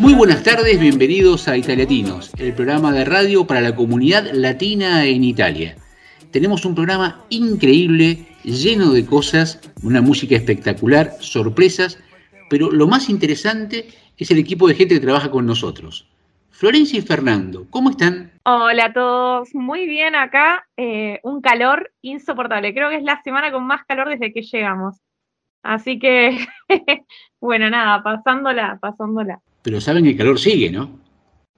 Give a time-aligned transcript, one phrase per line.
[0.00, 5.22] Muy buenas tardes, bienvenidos a Italiatinos, el programa de radio para la comunidad latina en
[5.22, 5.76] Italia.
[6.32, 12.02] Tenemos un programa increíble, lleno de cosas, una música espectacular, sorpresas,
[12.50, 13.86] pero lo más interesante
[14.18, 16.08] es el equipo de gente que trabaja con nosotros.
[16.50, 18.32] Florencia y Fernando, ¿cómo están?
[18.44, 23.52] Hola a todos, muy bien acá, eh, un calor insoportable, creo que es la semana
[23.52, 24.96] con más calor desde que llegamos.
[25.62, 26.46] Así que,
[27.40, 29.40] bueno, nada, pasándola, pasándola.
[29.64, 31.00] Pero saben que el calor sigue, ¿no?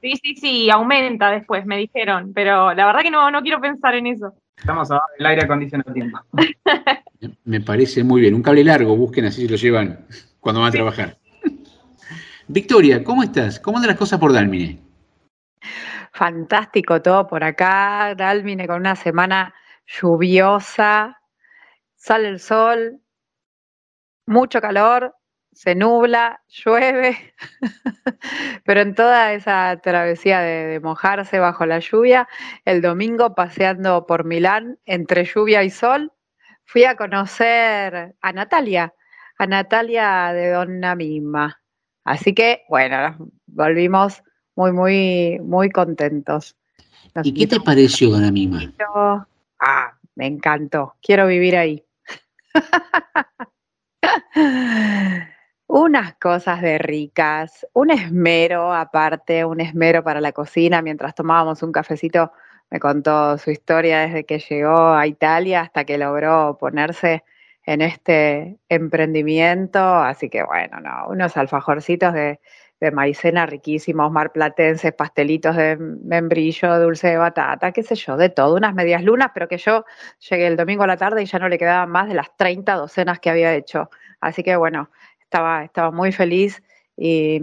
[0.01, 3.97] Sí, sí, sí, aumenta después, me dijeron, pero la verdad que no, no quiero pensar
[3.97, 4.33] en eso.
[4.57, 6.19] Estamos a el aire acondicionado tiempo.
[7.45, 8.35] Me parece muy bien.
[8.35, 10.07] Un cable largo, busquen así si lo llevan
[10.39, 11.19] cuando van a trabajar.
[12.47, 13.59] Victoria, ¿cómo estás?
[13.59, 14.79] ¿Cómo andan las cosas por Dalmine?
[16.13, 19.53] Fantástico todo por acá, Dalmine con una semana
[19.85, 21.21] lluviosa,
[21.97, 23.01] sale el sol,
[24.27, 25.16] mucho calor,
[25.57, 27.17] se nubla, llueve,
[28.67, 32.29] pero en toda esa travesía de, de, mojarse bajo la lluvia,
[32.67, 36.13] el domingo paseando por Milán entre lluvia y sol,
[36.67, 38.93] fui a conocer a Natalia,
[39.39, 41.59] a Natalia de Donna Mima.
[42.05, 44.23] Así que, bueno, volvimos
[44.57, 46.55] muy, muy, muy contentos.
[47.15, 48.61] Nos ¿Y qué te pareció Donna Mima?
[49.59, 50.97] Ah, me encantó.
[51.01, 51.83] Quiero vivir ahí.
[55.69, 60.81] Unas cosas de ricas, un esmero aparte, un esmero para la cocina.
[60.81, 62.33] Mientras tomábamos un cafecito,
[62.71, 67.25] me contó su historia desde que llegó a Italia hasta que logró ponerse
[67.65, 69.81] en este emprendimiento.
[69.81, 72.39] Así que bueno, no, unos alfajorcitos de,
[72.81, 78.55] de maicena riquísimos, marplatenses, pastelitos de membrillo, dulce de batata, qué sé yo, de todo,
[78.57, 79.85] unas medias lunas, pero que yo
[80.29, 82.75] llegué el domingo a la tarde y ya no le quedaban más de las 30
[82.75, 83.91] docenas que había hecho.
[84.21, 84.91] Así que bueno,
[85.27, 86.63] estaba, estaba muy feliz
[86.97, 87.43] y,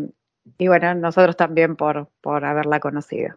[0.58, 3.36] y bueno, nosotros también por, por haberla conocido.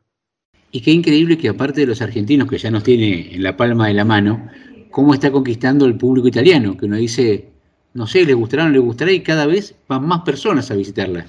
[0.71, 3.89] Y qué increíble que aparte de los argentinos que ya nos tiene en la palma
[3.89, 4.49] de la mano,
[4.91, 7.49] cómo está conquistando el público italiano, que uno dice,
[7.95, 10.75] no sé, les gustará o no les gustará y cada vez van más personas a
[10.75, 11.27] visitarla.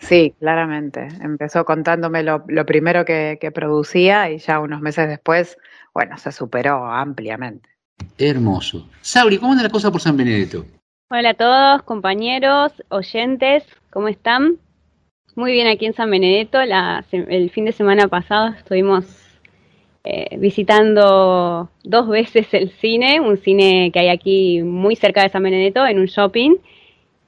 [0.00, 1.08] Sí, claramente.
[1.22, 5.56] Empezó contándome lo, lo primero que, que, producía y ya unos meses después,
[5.94, 7.68] bueno, se superó ampliamente.
[8.18, 8.88] Hermoso.
[9.00, 10.66] Sabri, ¿cómo anda la cosa por San Benedetto?
[11.08, 14.56] Hola a todos, compañeros, oyentes, ¿cómo están?
[15.36, 16.58] Muy bien aquí en San Benedetto.
[16.60, 19.04] El fin de semana pasado estuvimos
[20.02, 25.44] eh, visitando dos veces el cine, un cine que hay aquí muy cerca de San
[25.44, 26.56] Benedetto, en un shopping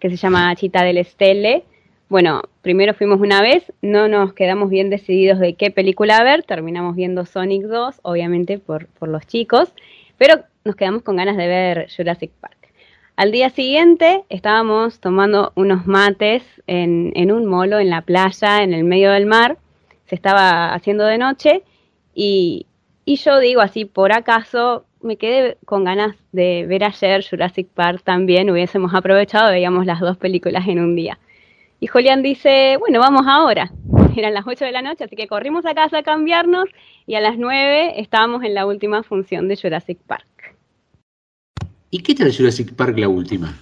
[0.00, 1.62] que se llama Chita del Stelle.
[2.08, 6.96] Bueno, primero fuimos una vez, no nos quedamos bien decididos de qué película ver, terminamos
[6.96, 9.72] viendo Sonic 2, obviamente por, por los chicos,
[10.16, 12.57] pero nos quedamos con ganas de ver Jurassic Park.
[13.18, 18.84] Al día siguiente estábamos tomando unos mates en, un molo en la playa, en el
[18.84, 19.58] medio del mar.
[20.06, 21.64] Se estaba haciendo de noche
[22.14, 22.66] y,
[23.04, 28.02] y, yo digo así, por acaso me quedé con ganas de ver ayer Jurassic Park
[28.04, 28.50] también.
[28.50, 31.18] Hubiésemos aprovechado, veíamos las dos películas en un día.
[31.80, 33.72] Y Julián dice, bueno, vamos ahora.
[34.16, 36.66] Eran las 8 de la noche, así que corrimos a casa a cambiarnos
[37.04, 40.37] y a las 9 estábamos en la última función de Jurassic Park.
[41.90, 43.58] ¿Y qué tal Jurassic Park la última?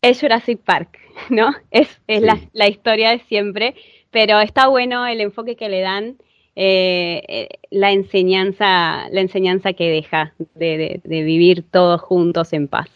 [0.00, 0.98] Es Jurassic Park,
[1.30, 1.54] ¿no?
[1.70, 2.26] Es, es sí.
[2.26, 3.74] la, la, historia de siempre,
[4.10, 6.16] pero está bueno el enfoque que le dan,
[6.56, 12.88] eh, la enseñanza, la enseñanza que deja de, de, de, vivir todos juntos en paz.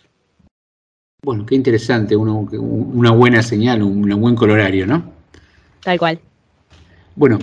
[1.22, 5.12] Bueno, qué interesante, una, una buena señal, un buen colorario, ¿no?
[5.80, 6.18] Tal cual.
[7.14, 7.38] Bueno,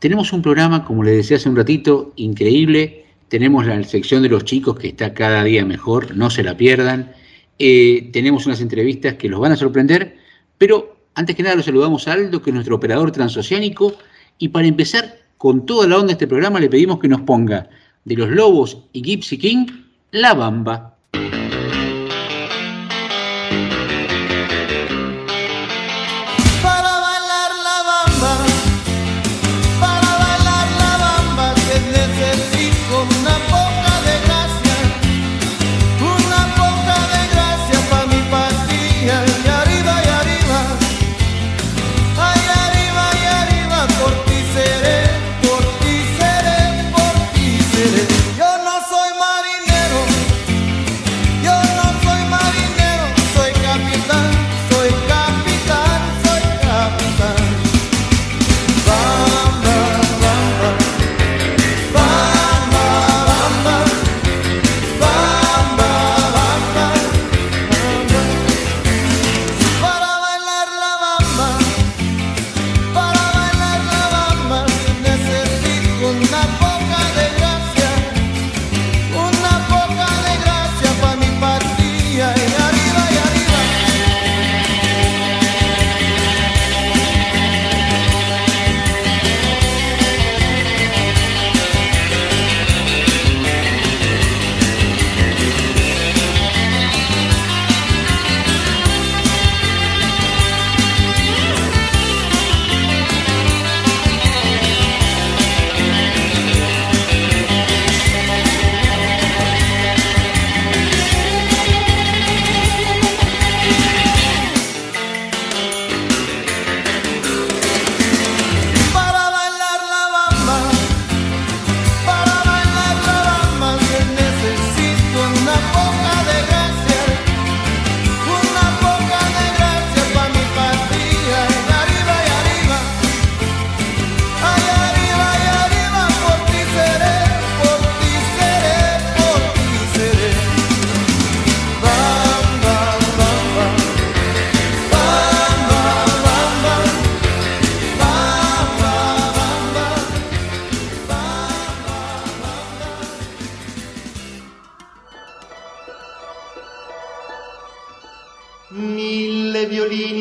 [0.00, 4.44] tenemos un programa, como les decía hace un ratito, increíble tenemos la sección de los
[4.44, 7.12] chicos que está cada día mejor, no se la pierdan.
[7.60, 10.16] Eh, tenemos unas entrevistas que los van a sorprender,
[10.58, 13.94] pero antes que nada los saludamos a Aldo, que es nuestro operador transoceánico,
[14.36, 17.70] y para empezar con toda la onda de este programa le pedimos que nos ponga
[18.04, 19.66] de los Lobos y Gypsy King,
[20.10, 20.96] La Bamba.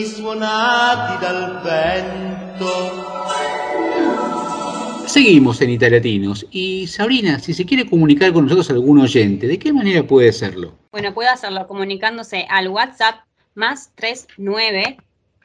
[0.06, 3.06] Suonati dal vento.
[5.06, 9.74] Seguimos en Italiatinos y Sabrina, si se quiere comunicar con nosotros algún oyente, ¿de qué
[9.74, 10.74] manera puede hacerlo?
[10.92, 13.24] Bueno, puede hacerlo comunicándose al WhatsApp
[13.56, 14.98] más 39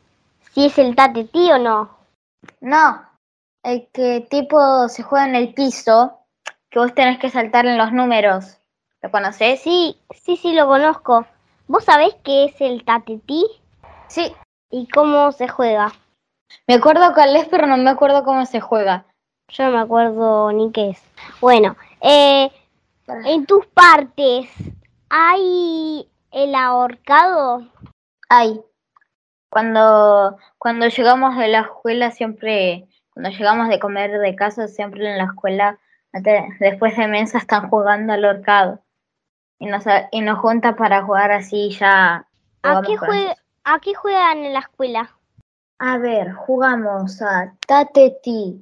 [0.53, 1.97] si es el tatetí o no.
[2.59, 3.01] No,
[3.63, 6.19] el que tipo se juega en el piso,
[6.69, 8.57] que vos tenés que saltar en los números.
[9.01, 9.61] ¿Lo conocés?
[9.61, 11.25] Sí, sí, sí, lo conozco.
[11.67, 13.45] ¿Vos sabés qué es el tatetí?
[14.09, 14.35] Sí.
[14.69, 15.91] ¿Y cómo se juega?
[16.67, 19.05] Me acuerdo cuál es, pero no me acuerdo cómo se juega.
[19.49, 21.01] Yo no me acuerdo ni qué es.
[21.39, 22.51] Bueno, eh,
[23.07, 24.49] en tus partes,
[25.09, 27.65] ¿hay el ahorcado?
[28.29, 28.61] Hay.
[29.49, 35.17] Cuando, cuando llegamos de la escuela, siempre, cuando llegamos de comer de casa, siempre en
[35.17, 35.79] la escuela,
[36.59, 38.81] después de mesa, están jugando al horcado.
[39.59, 42.27] Y nos, y nos junta para jugar así ya.
[42.63, 42.97] ¿A qué,
[43.69, 45.13] ¿A qué juegan en la escuela?
[45.79, 48.61] A ver, jugamos a Tateti.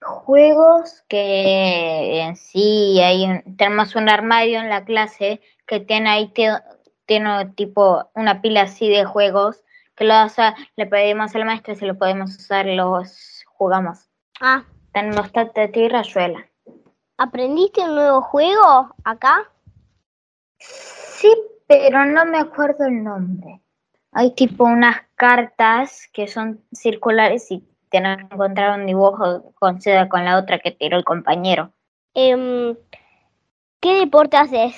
[0.00, 6.32] Juegos que en sí hay, tenemos un armario en la clase que tiene ahí
[7.06, 9.64] tiene tipo una pila así de juegos
[9.96, 10.14] que lo,
[10.76, 14.08] le pedimos al maestro si lo podemos usar, los jugamos.
[14.40, 14.62] Ah.
[14.92, 16.46] Tenemos Tata y Rayuela.
[17.18, 19.50] ¿Aprendiste un nuevo juego acá?
[20.60, 21.34] Sí,
[21.66, 23.60] pero no me acuerdo el nombre.
[24.12, 30.08] Hay tipo unas cartas que son circulares y tienen que encontrar un dibujo con seda
[30.08, 31.72] con la otra que tiró el compañero.
[32.14, 32.76] Eh,
[33.80, 34.74] ¿Qué deporte haces?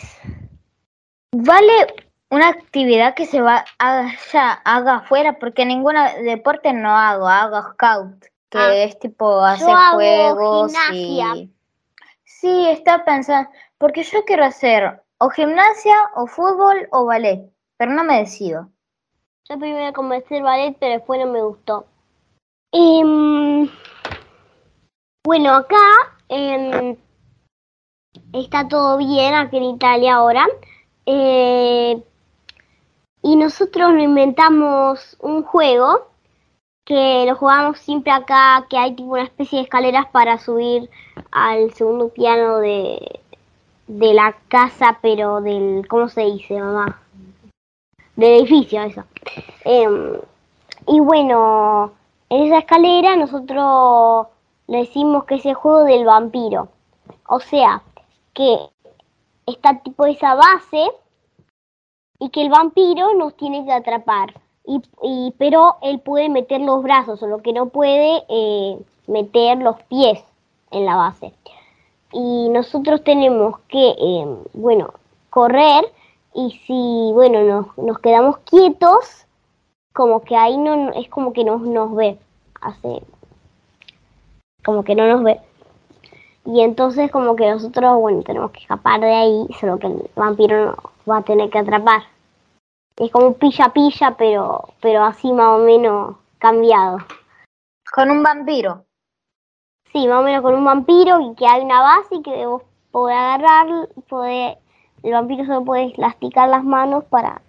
[1.33, 1.73] Vale
[2.31, 3.65] una actividad que se va
[4.33, 9.69] ya haga afuera, porque ningún deporte no hago, hago scout, que Ah, es tipo hacer
[9.69, 11.37] yo hago juegos gimnasia.
[11.37, 11.53] y
[12.25, 18.05] sí, está pensando, porque yo quiero hacer o gimnasia o fútbol o ballet, pero no
[18.05, 18.71] me decido.
[19.49, 21.87] Yo primero comencé el ballet, pero después no me gustó.
[22.73, 23.69] Em,
[25.25, 25.77] bueno, acá
[26.29, 26.97] em,
[28.33, 30.47] está todo bien, aquí en Italia ahora.
[31.07, 32.03] Eh,
[33.23, 36.09] y nosotros nos inventamos un juego
[36.85, 40.91] que lo jugamos siempre acá, que hay tipo una especie de escaleras para subir
[41.31, 43.21] al segundo piano de,
[43.87, 47.02] de la casa, pero del, ¿cómo se dice, mamá?
[48.17, 49.05] Del edificio, eso.
[49.65, 50.15] Em,
[50.87, 51.93] y bueno,
[52.29, 54.27] en esa escalera nosotros
[54.67, 56.69] le decimos que es el juego del vampiro.
[57.29, 57.83] O sea,
[58.35, 58.59] que
[59.47, 60.91] está tipo esa base
[62.19, 64.35] y que el vampiro nos tiene que atrapar.
[64.65, 68.79] Y, y- pero él puede meter los brazos, solo que no puede eh,
[69.09, 70.23] meter los pies
[70.71, 71.33] en la base.
[72.13, 74.93] Y nosotros tenemos que, eh, bueno,
[75.31, 75.85] correr
[76.35, 79.27] y si, bueno, nos, nos quedamos quietos,
[79.93, 82.19] como que ahí no es como que no nos ve,
[82.61, 83.03] hace
[84.65, 85.41] como que no nos ve.
[86.45, 90.67] Y entonces como que nosotros, bueno, tenemos que escapar de ahí, solo que el vampiro
[90.67, 90.77] nos
[91.09, 92.03] va a tener que atrapar.
[92.97, 96.99] Es como un pilla-pilla, pero, pero así más o menos cambiado.
[97.95, 98.85] Con un vampiro.
[99.93, 102.63] Sí, más o menos con un vampiro y que hay una base y que vos
[102.91, 104.57] podés agarrar, podés,
[105.03, 107.41] el vampiro solo puede elasticar las manos para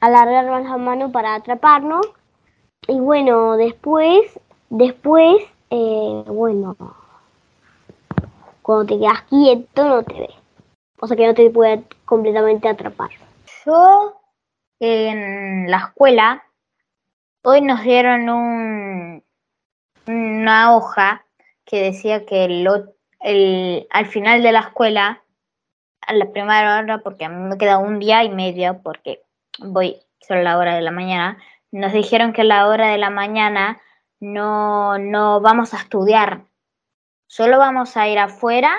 [0.00, 2.06] alargar más las manos para atraparnos.
[2.86, 4.38] Y bueno, después,
[4.70, 6.76] después, eh, bueno,
[8.62, 10.30] cuando te quedas quieto no te ve.
[11.00, 13.10] O sea que no te puede completamente atrapar.
[13.64, 14.20] Yo
[14.80, 16.42] en la escuela,
[17.42, 19.22] hoy nos dieron un,
[20.06, 21.24] una hoja
[21.64, 25.22] que decía que el- al final de la escuela,
[26.08, 29.22] a la primera hora, porque a mí me queda un día y medio, porque
[29.58, 31.38] voy solo a la hora de la mañana,
[31.70, 33.80] nos dijeron que a la hora de la mañana
[34.20, 36.42] no, no vamos a estudiar,
[37.26, 38.72] solo vamos a ir afuera.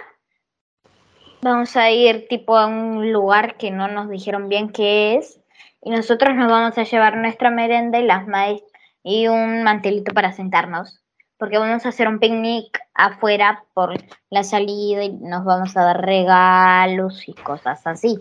[1.42, 5.40] Vamos a ir tipo a un lugar que no nos dijeron bien qué es.
[5.82, 8.62] Y nosotros nos vamos a llevar nuestra merenda y las maíz
[9.04, 11.02] y un mantelito para sentarnos.
[11.40, 13.96] Porque vamos a hacer un picnic afuera por
[14.30, 18.20] la salida y nos vamos a dar regalos y cosas así.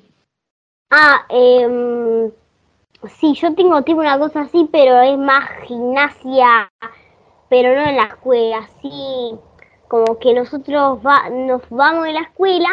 [0.90, 2.30] Ah, eh,
[3.18, 6.70] sí, yo tengo tipo una cosa así, pero es más gimnasia,
[7.48, 9.34] pero no en la escuela, sí,
[9.88, 12.68] como que nosotros va, nos vamos de la escuela,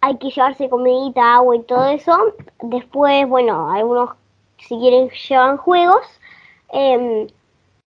[0.00, 2.34] hay que llevarse comidita, agua y todo eso.
[2.62, 4.10] Después, bueno, algunos
[4.58, 6.06] si quieren llevan juegos.
[6.72, 7.26] em,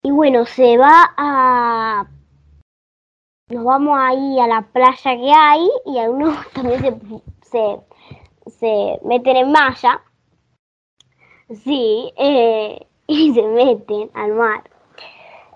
[0.07, 2.07] y bueno, se va a...
[3.49, 7.81] Nos vamos ahí a la playa que hay y algunos también se,
[8.45, 10.01] se, se meten en malla.
[11.65, 14.71] Sí, eh, y se meten al mar.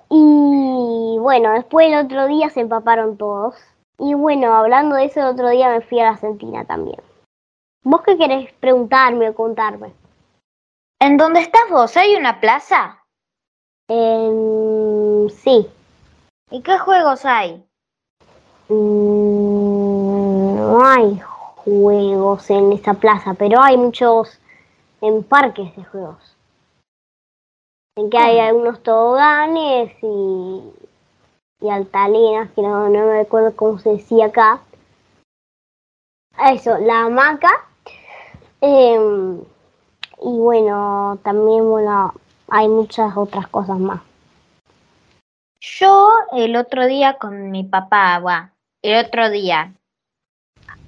[0.08, 3.54] Y bueno, después el otro día se empaparon todos.
[4.00, 7.00] Y bueno, hablando de eso, el otro día me fui a la Argentina también.
[7.84, 9.92] ¿Vos qué querés preguntarme o contarme?
[10.98, 11.96] ¿En dónde estás vos?
[11.96, 12.99] ¿Hay una plaza?
[13.92, 15.68] Em, sí.
[16.52, 17.60] ¿Y qué juegos hay?
[18.68, 24.38] Mm, no hay juegos en esa plaza, pero hay muchos
[25.00, 26.36] en parques de juegos.
[27.96, 30.62] En que hay algunos toboganes y,
[31.60, 34.60] y altalinas, que no, no me acuerdo cómo se decía acá.
[36.52, 37.50] Eso, la hamaca.
[38.60, 39.40] em,
[40.22, 42.14] y bueno, también bueno,
[42.50, 44.00] hay muchas otras cosas más.
[45.60, 48.52] Yo el otro día con mi papá, va,
[48.82, 49.74] el otro día,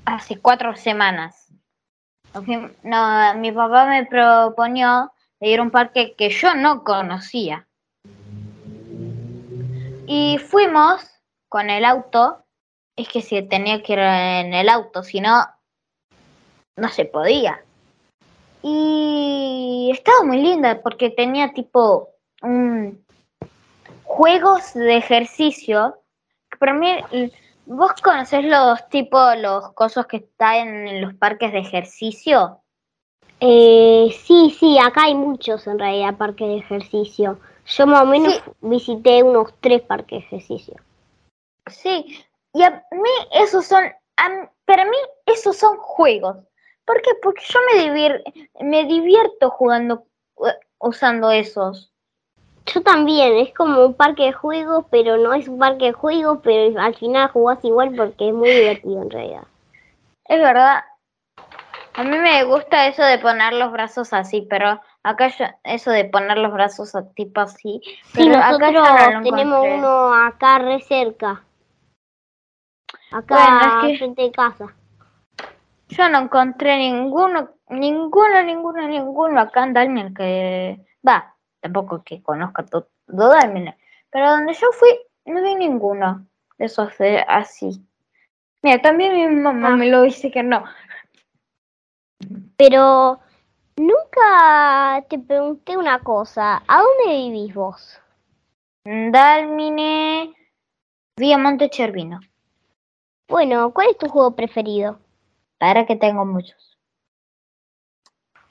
[0.04, 1.52] hace cuatro semanas,
[2.82, 7.66] no, mi papá me proponió de ir a un parque que yo no conocía.
[10.06, 11.02] Y fuimos
[11.48, 12.44] con el auto,
[12.96, 15.46] es que si tenía que ir en el auto, si no,
[16.76, 17.62] no se podía.
[18.62, 22.10] Y estaba muy linda porque tenía tipo
[24.04, 25.98] juegos de ejercicio.
[26.58, 26.88] Para mí,
[27.66, 32.62] ¿vos conocés los tipos, los cosas que están en los parques de ejercicio?
[33.40, 37.40] Eh, sí, sí, acá hay muchos en realidad parques de ejercicio.
[37.66, 40.76] Yo más o menos visité unos tres parques de ejercicio.
[41.66, 43.84] Sí, y a mí esos son,
[44.16, 46.36] a para mí esos son juegos.
[46.84, 47.10] ¿Por qué?
[47.22, 48.22] Porque yo me, divir-
[48.60, 50.04] me divierto jugando,
[50.78, 51.92] usando esos.
[52.66, 56.38] Yo también, es como un parque de juegos, pero no es un parque de juegos,
[56.42, 59.44] pero al final jugás igual porque es muy divertido en realidad.
[60.24, 60.84] Es verdad.
[61.94, 66.06] A mí me gusta eso de poner los brazos así, pero acá yo, eso de
[66.06, 67.82] poner los brazos tipo así.
[68.14, 71.42] Sí, acá nosotros no tenemos uno acá re cerca.
[73.10, 74.74] Acá Bueno, es que- frente de casa.
[75.92, 82.64] Yo no encontré ninguno, ninguno, ninguno, ninguno acá en Dalmine que va, tampoco que conozca
[82.64, 83.34] todo, todo
[84.10, 84.88] pero donde yo fui
[85.26, 87.84] no vi ninguno de esos de así.
[88.62, 89.76] Mira, también mi mamá Ah.
[89.76, 90.64] me lo dice que no.
[92.56, 93.20] Pero
[93.76, 96.62] nunca te pregunté una cosa.
[96.66, 98.00] ¿A dónde vivís vos?
[98.84, 100.34] Dalmine,
[101.16, 102.20] Vía Monte Chervino,
[103.28, 104.98] Bueno, ¿cuál es tu juego preferido?
[105.62, 106.76] Para que tengo muchos.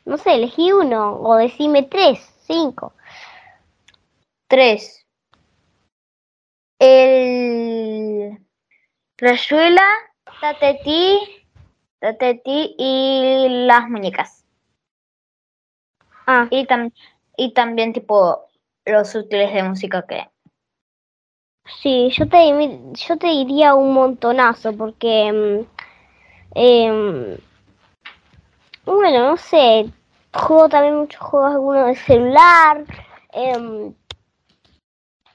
[0.05, 2.93] No sé, elegí uno o decime tres, cinco.
[4.47, 5.05] Tres.
[6.79, 8.39] El
[9.17, 9.89] Rayuela,
[10.39, 11.19] Tatetí,
[11.99, 14.45] Tatetí y las muñecas.
[16.27, 16.93] Ah, Y, tam-
[17.35, 18.45] y también tipo
[18.85, 20.29] los útiles de música que
[21.81, 22.37] sí, yo te,
[23.07, 25.65] yo te diría un montonazo porque,
[26.55, 27.37] em,
[28.85, 29.91] bueno, no sé,
[30.33, 32.85] juego también muchos juegos, algunos de celular.
[33.33, 33.93] em,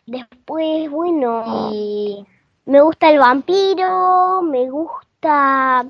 [0.07, 2.27] después, bueno, y
[2.67, 5.87] me gusta el vampiro, me gusta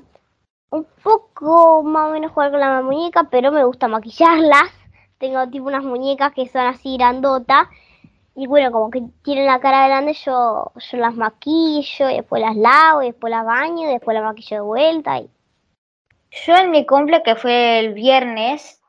[0.69, 4.71] un poco más o menos jugar con la muñeca, pero me gusta maquillarlas.
[5.17, 7.67] Tengo tipo unas muñecas que son así grandotas.
[8.39, 12.55] Y bueno, como que tienen la cara grande, yo, yo las maquillo, y después las
[12.55, 15.17] lavo, y después las baño, y después las maquillo de vuelta.
[15.17, 15.31] Y...
[16.29, 18.79] yo en mi cumple que fue el viernes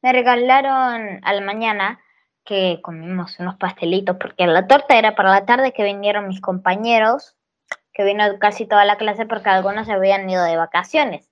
[0.00, 2.00] me regalaron a la mañana
[2.44, 7.36] que comimos unos pastelitos porque la torta era para la tarde que vinieron mis compañeros
[7.92, 11.30] que vino casi toda la clase porque algunos se habían ido de vacaciones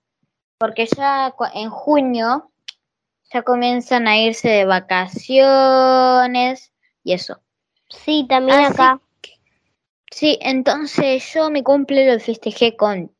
[0.59, 2.53] porque ya en junio
[3.33, 6.70] ya comienzan a irse de vacaciones
[7.03, 7.43] y eso
[7.91, 9.01] Sí, también Así acá.
[10.13, 13.15] Sí, entonces yo mi cumple lo festejé con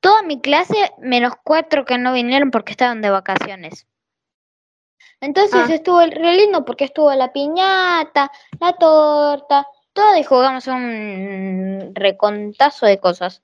[0.00, 3.86] toda mi clase, menos cuatro que no vinieron porque estaban de vacaciones.
[5.20, 5.74] Entonces Ah.
[5.74, 12.86] estuvo el re lindo porque estuvo la piñata, la torta, todo y jugamos un recontazo
[12.86, 13.42] de cosas.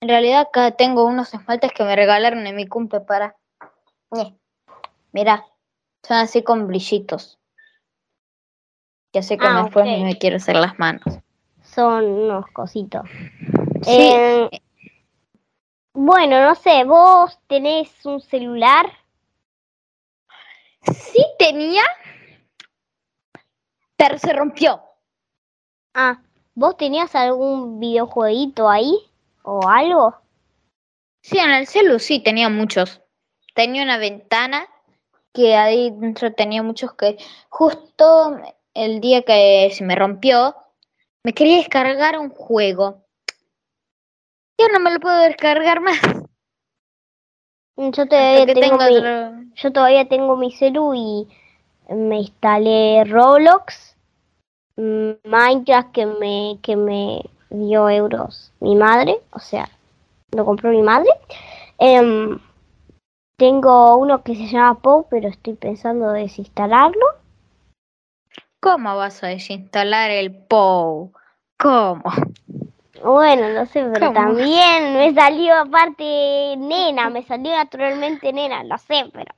[0.00, 3.36] En realidad acá tengo unos esmaltes que me regalaron en mi cumple para...
[4.10, 4.38] Ñe.
[5.12, 5.46] Mirá,
[6.02, 7.39] son así con brillitos.
[9.12, 10.04] Ya sé que Ah, después ok.
[10.04, 11.02] me quiero hacer las manos.
[11.62, 13.02] Son unos cositos.
[13.82, 14.10] Sí.
[14.12, 14.50] Eh,
[15.92, 18.86] bueno, no sé, vos tenés un celular.
[20.82, 21.82] Sí tenía,
[23.96, 24.82] pero se rompió.
[25.94, 26.22] Ah,
[26.54, 28.96] ¿vos tenías algún videojueguito ahí?
[29.42, 30.16] ¿O algo?
[31.22, 33.02] Sí, en el celu sí tenía muchos.
[33.54, 34.66] Tenía una ventana
[35.32, 37.18] que ahí dentro tenía muchos que
[37.48, 38.38] justo
[38.74, 40.54] el día que se me rompió,
[41.24, 43.04] me quería descargar un juego.
[44.58, 45.98] Yo no me lo puedo descargar más.
[47.76, 51.28] Yo todavía tengo mi, otro- yo todavía tengo mi celu y
[51.88, 53.96] me instalé Roblox,
[54.76, 59.68] mm, Minecraft que me, que me dio euros mi madre, o sea,
[60.32, 61.08] lo compró mi madre.
[61.78, 62.38] Em,
[63.38, 67.06] tengo uno que se llama Pou, pero estoy pensando desinstalarlo.
[68.60, 71.12] ¿Cómo vas a desinstalar el POU?
[71.58, 72.02] ¿Cómo?
[73.02, 74.12] Bueno, no sé, pero ¿Cómo?
[74.12, 79.34] también me salió aparte nena, me salió naturalmente nena, lo sé, pero...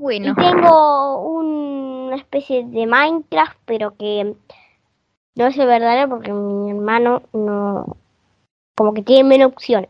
[0.00, 4.34] Bueno, Y tengo un- una especie de Minecraft, pero que
[5.36, 7.96] no es el verdadero porque mi hermano no,
[8.76, 9.88] como que tiene menos opciones.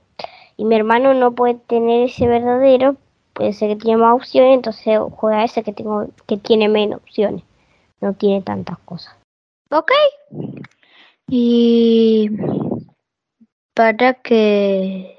[0.57, 2.97] Y mi hermano no puede tener ese verdadero,
[3.33, 7.43] puede ser que tiene más opciones, entonces juega ese que tengo, que tiene menos opciones.
[8.01, 9.15] No tiene tantas cosas.
[9.71, 9.93] ok.
[11.29, 12.31] Y
[13.75, 15.19] para que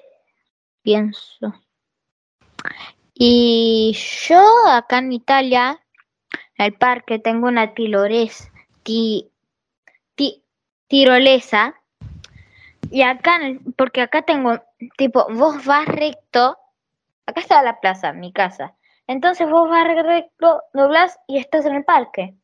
[0.84, 1.54] pienso.
[3.14, 3.96] Y
[4.28, 5.80] yo acá en Italia,
[6.58, 8.52] en el parque, tengo una tirolesa,
[8.84, 9.30] ti-
[10.16, 10.44] ti-
[10.88, 11.76] tirolesa.
[12.92, 13.40] Y acá,
[13.76, 14.60] porque acá tengo,
[14.98, 16.58] tipo, vos vas recto,
[17.34, 18.76] acá está la plaza, mi casa.
[19.08, 22.36] Entonces vos vas recto, doblás y estás en el parque.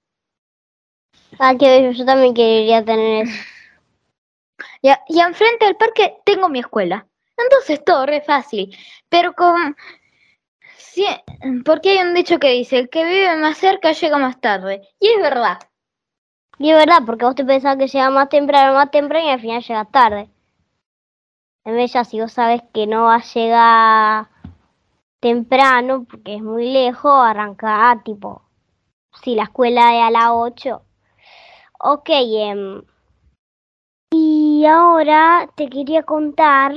[1.40, 3.34] Ah, que bello, yo también quería tener eso.
[4.82, 7.08] Y, a- y enfrente del parque tengo mi escuela.
[7.38, 8.76] Entonces todo re fácil.
[9.10, 9.76] Pero con...
[10.78, 11.06] Sí,
[11.66, 14.82] porque hay un dicho que dice, el que vive más cerca llega más tarde.
[15.00, 15.60] Y es verdad.
[16.60, 19.40] Y es verdad, porque vos te pensás que llega más temprano, más temprano y al
[19.42, 20.30] final llega tarde.
[21.64, 24.28] En vez ya si vos sabes que no va a llegar
[25.20, 28.44] temprano, porque es muy lejos, arranca tipo,
[29.22, 30.82] si la escuela es a las 8.
[31.80, 32.82] Ok, em,
[34.12, 36.74] y ahora te quería contar,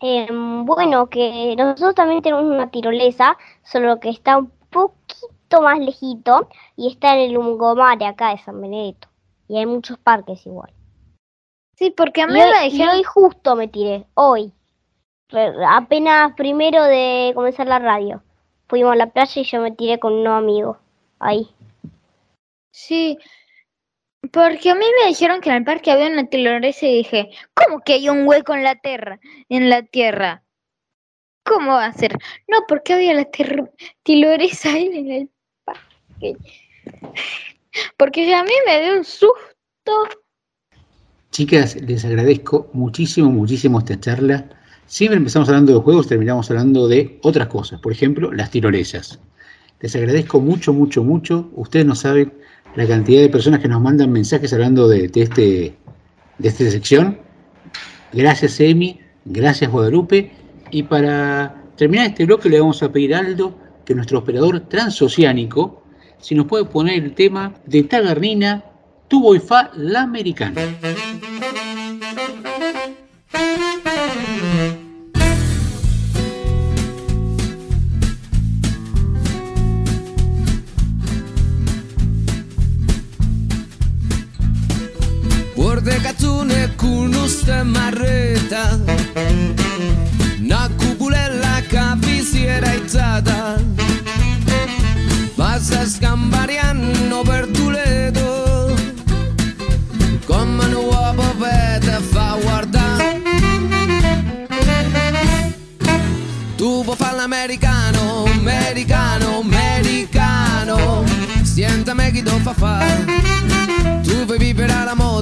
[0.00, 6.48] em, bueno, que nosotros también tenemos una tirolesa, solo que está un poquito más lejito
[6.76, 9.08] y está en el Lungomare acá de San Benedetto.
[9.48, 10.72] Y hay muchos parques igual.
[11.76, 14.52] Sí, porque a mí Y hoy, me y hoy justo me tiré, hoy.
[15.68, 18.22] Apenas primero de comenzar la radio.
[18.68, 20.78] Fuimos a la playa y yo me tiré con unos amigos.
[21.18, 21.48] Ahí.
[22.70, 23.18] Sí,
[24.30, 27.80] porque a mí me dijeron que en el parque había una tirolesa y dije, ¿cómo
[27.80, 29.20] que hay un hueco en la tierra?
[29.48, 30.42] En la tierra.
[31.44, 32.16] ¿Cómo va a ser?
[32.46, 33.28] No, porque había la
[34.02, 35.30] tirolesa ahí en el
[35.64, 36.36] parque.
[37.96, 40.08] Porque a mí me dio un susto.
[41.30, 44.46] Chicas, les agradezco muchísimo, muchísimo esta charla.
[44.92, 49.20] Siempre empezamos hablando de juegos, terminamos hablando de otras cosas, por ejemplo, las tirolesas.
[49.80, 51.48] Les agradezco mucho, mucho, mucho.
[51.54, 52.34] Ustedes no saben
[52.76, 55.74] la cantidad de personas que nos mandan mensajes hablando de, este,
[56.36, 57.18] de esta sección.
[58.12, 59.00] Gracias, Emi.
[59.24, 60.30] Gracias, Guadalupe.
[60.70, 65.84] Y para terminar este bloque le vamos a pedir a Aldo, que nuestro operador transoceánico,
[66.20, 68.62] si nos puede poner el tema de Tagarnina,
[69.08, 70.60] Tubo y Fa, la americana.
[87.44, 88.78] Con uste marreta
[90.40, 93.60] Una cupulella che vi si era izzata
[95.34, 98.74] Passa scambariano per Toledo.
[100.26, 103.20] Come un uovo vede fa guardare
[106.56, 111.04] Tu puoi fare l'americano, americano, americano.
[111.42, 113.22] Sientami chi ti fa fare.
[114.38, 115.21] Vivere alla moda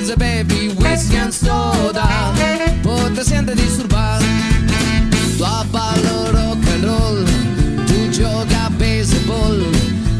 [0.00, 2.32] Mazza baby, whisky and soda.
[2.80, 4.24] Poi ti senti disturbato
[5.36, 7.24] Tu ballo rock and roll
[7.84, 9.62] Tu gioca baseball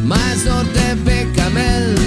[0.03, 1.97] Ma è sorte peccamel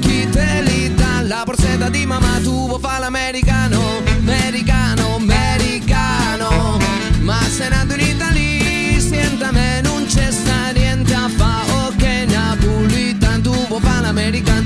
[0.00, 6.78] Chi te li dà la borsetta di mamma Tu vuoi fare l'americano Americano, americano.
[7.20, 13.42] Ma se nato in Italia Senta me non c'è sta niente a fa Ok Napolitan
[13.42, 14.57] Tu vuoi fare l'americano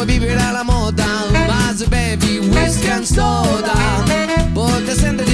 [0.00, 1.04] tu vuoi vivere alla moda,
[1.46, 4.04] ma se bevi whisky and soda,
[4.52, 5.24] poi ti senti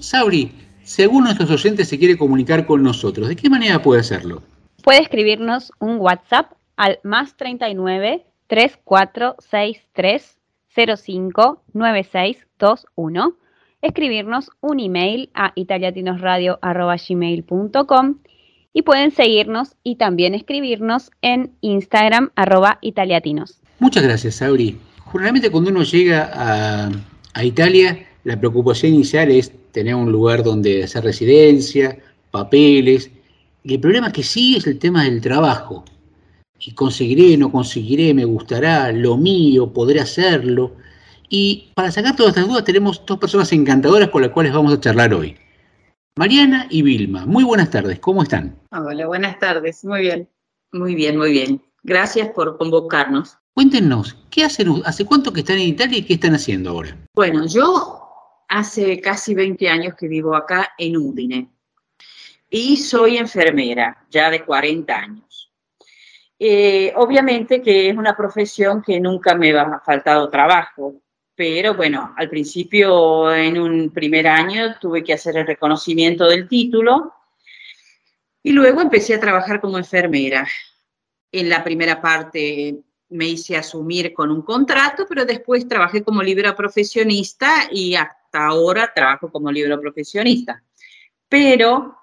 [0.00, 0.50] Sauri,
[0.82, 4.42] si alguno de oyentes se quiere comunicar con nosotros, ¿de qué manera puede hacerlo?
[4.82, 10.40] Puede escribirnos un WhatsApp al más 39 3463
[10.74, 13.36] 05 9621,
[13.82, 18.16] escribirnos un email a italiatinosradio.gmail.com
[18.72, 23.60] y pueden seguirnos y también escribirnos en Instagram arroba italiatinos.
[23.78, 24.78] Muchas gracias, Sauri.
[25.10, 26.90] Generalmente cuando uno llega a,
[27.34, 31.98] a Italia, la preocupación inicial es tener un lugar donde hacer residencia,
[32.30, 33.10] papeles.
[33.62, 35.84] Y el problema que sí es el tema del trabajo.
[36.58, 40.72] Y conseguiré, no conseguiré, me gustará, lo mío, podré hacerlo.
[41.28, 44.80] Y para sacar todas estas dudas tenemos dos personas encantadoras con las cuales vamos a
[44.80, 45.36] charlar hoy.
[46.18, 48.58] Mariana y Vilma, muy buenas tardes, ¿cómo están?
[48.72, 49.84] Hola, buenas tardes.
[49.84, 50.28] Muy bien,
[50.72, 51.62] muy bien, muy bien.
[51.82, 53.38] Gracias por convocarnos.
[53.54, 56.96] Cuéntenos, ¿qué hacen, hace cuánto que están en Italia y qué están haciendo ahora?
[57.14, 57.99] Bueno, yo
[58.50, 61.48] hace casi 20 años que vivo acá en Udine
[62.50, 65.52] y soy enfermera, ya de 40 años.
[66.36, 71.00] Eh, obviamente que es una profesión que nunca me ha faltado trabajo,
[71.36, 77.14] pero bueno, al principio en un primer año tuve que hacer el reconocimiento del título
[78.42, 80.44] y luego empecé a trabajar como enfermera.
[81.30, 86.56] En la primera parte me hice asumir con un contrato, pero después trabajé como libro
[86.56, 87.94] profesionista y
[88.30, 90.62] hasta ahora trabajo como libro profesionista.
[91.28, 91.96] Pero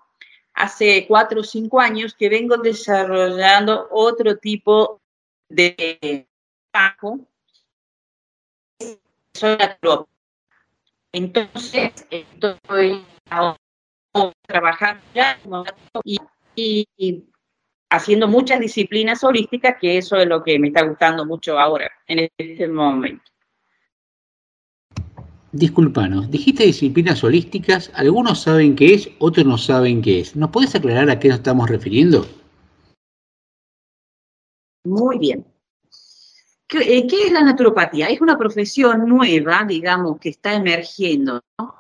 [0.54, 5.00] hace cuatro o cinco años que vengo desarrollando otro tipo
[5.48, 6.28] de
[6.72, 7.20] trabajo.
[11.14, 13.06] Entonces, estoy
[14.46, 15.02] trabajando
[16.04, 16.20] y,
[16.56, 17.24] y
[17.90, 22.30] haciendo muchas disciplinas holísticas, que eso es lo que me está gustando mucho ahora, en
[22.38, 23.32] este momento.
[25.52, 30.36] Disculpanos, dijiste disciplinas holísticas, algunos saben qué es, otros no saben qué es.
[30.36, 32.28] ¿Nos puedes aclarar a qué nos estamos refiriendo?
[34.84, 35.46] Muy bien.
[36.68, 38.08] ¿Qué, eh, qué es la naturopatía?
[38.08, 41.42] Es una profesión nueva, digamos, que está emergiendo.
[41.58, 41.76] ¿no?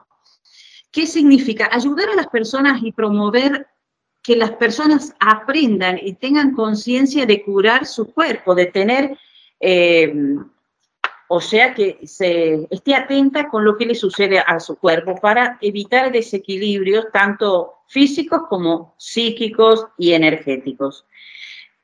[0.92, 1.70] ¿Qué significa?
[1.72, 3.68] Ayudar a las personas y promover
[4.24, 9.18] que las personas aprendan y tengan conciencia de curar su cuerpo, de tener,
[9.60, 10.14] eh,
[11.30, 15.58] o sea, que se esté atenta con lo que le sucede a su cuerpo para
[15.62, 21.06] evitar desequilibrios tanto físicos como psíquicos y energéticos.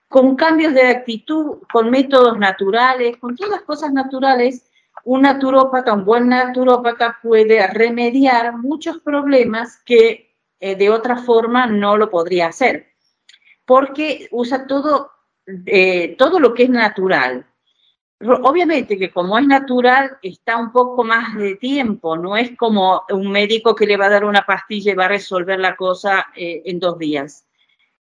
[0.08, 4.70] Con cambios de actitud, con métodos naturales, con todas las cosas naturales,
[5.04, 11.98] un naturópata, un buen naturópata puede remediar muchos problemas que eh, de otra forma no
[11.98, 12.94] lo podría hacer,
[13.66, 15.12] porque usa todo,
[15.66, 17.46] eh, todo lo que es natural.
[18.44, 23.32] Obviamente que como es natural está un poco más de tiempo, no es como un
[23.32, 26.62] médico que le va a dar una pastilla y va a resolver la cosa eh,
[26.66, 27.46] en dos días.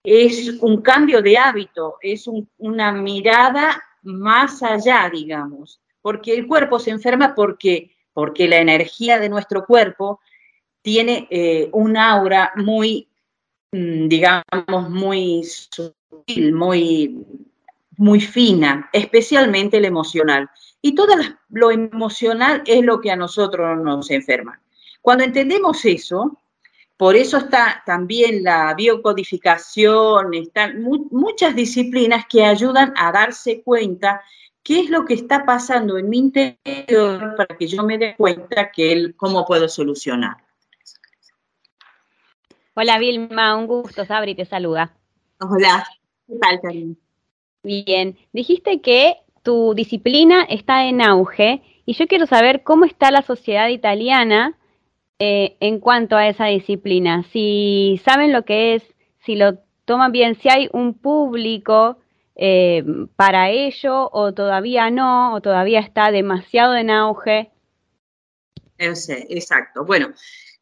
[0.03, 6.79] Es un cambio de hábito, es un, una mirada más allá, digamos, porque el cuerpo
[6.79, 10.19] se enferma porque, porque la energía de nuestro cuerpo
[10.81, 13.07] tiene eh, un aura muy,
[13.71, 17.25] mm, digamos, muy sutil, muy,
[18.01, 20.49] muy fina, especialmente el emocional.
[20.81, 21.13] Y todo
[21.49, 24.59] lo emocional es lo que a nosotros nos enferma.
[25.01, 26.35] Cuando entendemos eso,
[26.97, 34.23] por eso está también la biocodificación, están muchas disciplinas que ayudan a darse cuenta
[34.63, 38.71] qué es lo que está pasando en mi interior para que yo me dé cuenta
[38.71, 40.37] que cómo puedo solucionar.
[42.73, 44.91] Hola Vilma, un gusto, Sabri te saluda.
[45.39, 45.85] Hola,
[46.27, 46.95] ¿qué tal, Karina?
[47.63, 53.21] Bien, dijiste que tu disciplina está en auge y yo quiero saber cómo está la
[53.21, 54.57] sociedad italiana
[55.19, 57.23] eh, en cuanto a esa disciplina.
[57.31, 58.83] Si saben lo que es,
[59.25, 61.97] si lo toman bien, si hay un público
[62.35, 62.83] eh,
[63.15, 67.51] para ello o todavía no, o todavía está demasiado en auge.
[68.79, 69.85] Exacto.
[69.85, 70.13] Bueno,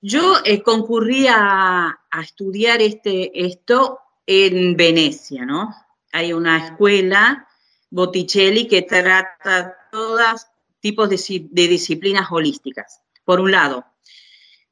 [0.01, 5.73] yo eh, concurrí a, estudiar este, esto en Venecia, ¿no?
[6.11, 7.47] Hay una escuela,
[7.89, 10.47] Botticelli, que trata todos
[10.79, 13.85] tipos de, de disciplinas holísticas, por un lado.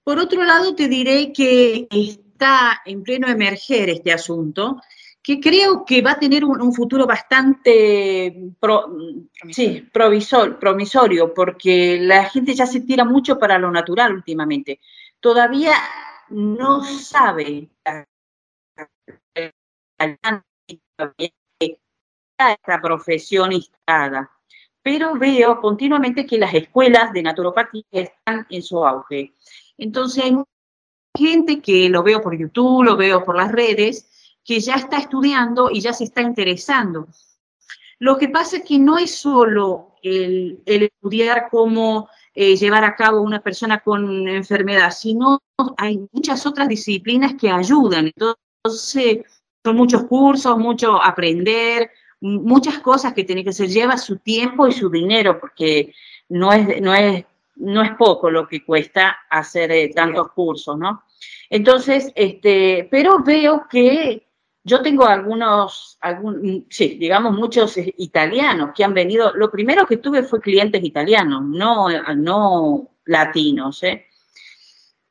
[0.04, 4.82] Por otro lado, te diré que está en pleno emerger este asunto,
[5.21, 8.34] que creo que va a tener un, futuro bastante
[9.52, 14.80] sí, provisor, promisorio, porque la gente ya se tira mucho para lo natural últimamente
[15.19, 15.73] todavía
[16.30, 17.69] no sabe
[21.60, 24.31] esta profesión instalada,
[24.81, 29.33] pero veo continuamente que las escuelas de naturopatía están en su auge.
[29.77, 30.38] Entonces hay
[31.15, 35.69] gente que lo veo por YouTube, lo veo por las redes, que ya está estudiando
[35.71, 37.07] y ya se está interesando.
[37.99, 42.07] Lo que pasa es que no es solo el, el estudiar cómo
[42.39, 45.41] eh, llevar a cabo una persona con enfermedad, sino
[45.75, 48.12] hay muchas otras disciplinas que ayudan.
[48.15, 49.25] Entonces,
[49.67, 54.71] son muchos cursos, mucho aprender, muchas cosas que tiene que ser, lleva su tiempo y
[54.71, 55.93] su dinero, porque
[56.30, 57.25] no es, no es,
[57.58, 61.03] no es poco lo que cuesta hacer eh, tantos cursos, ¿no?
[61.49, 64.25] Entonces, este, pero veo que
[64.63, 69.34] yo tengo algunos, algún, sí, digamos muchos eh, italianos que han venido.
[69.36, 74.06] Lo primero que tuve fue clientes italianos, no, no latinos, ¿eh?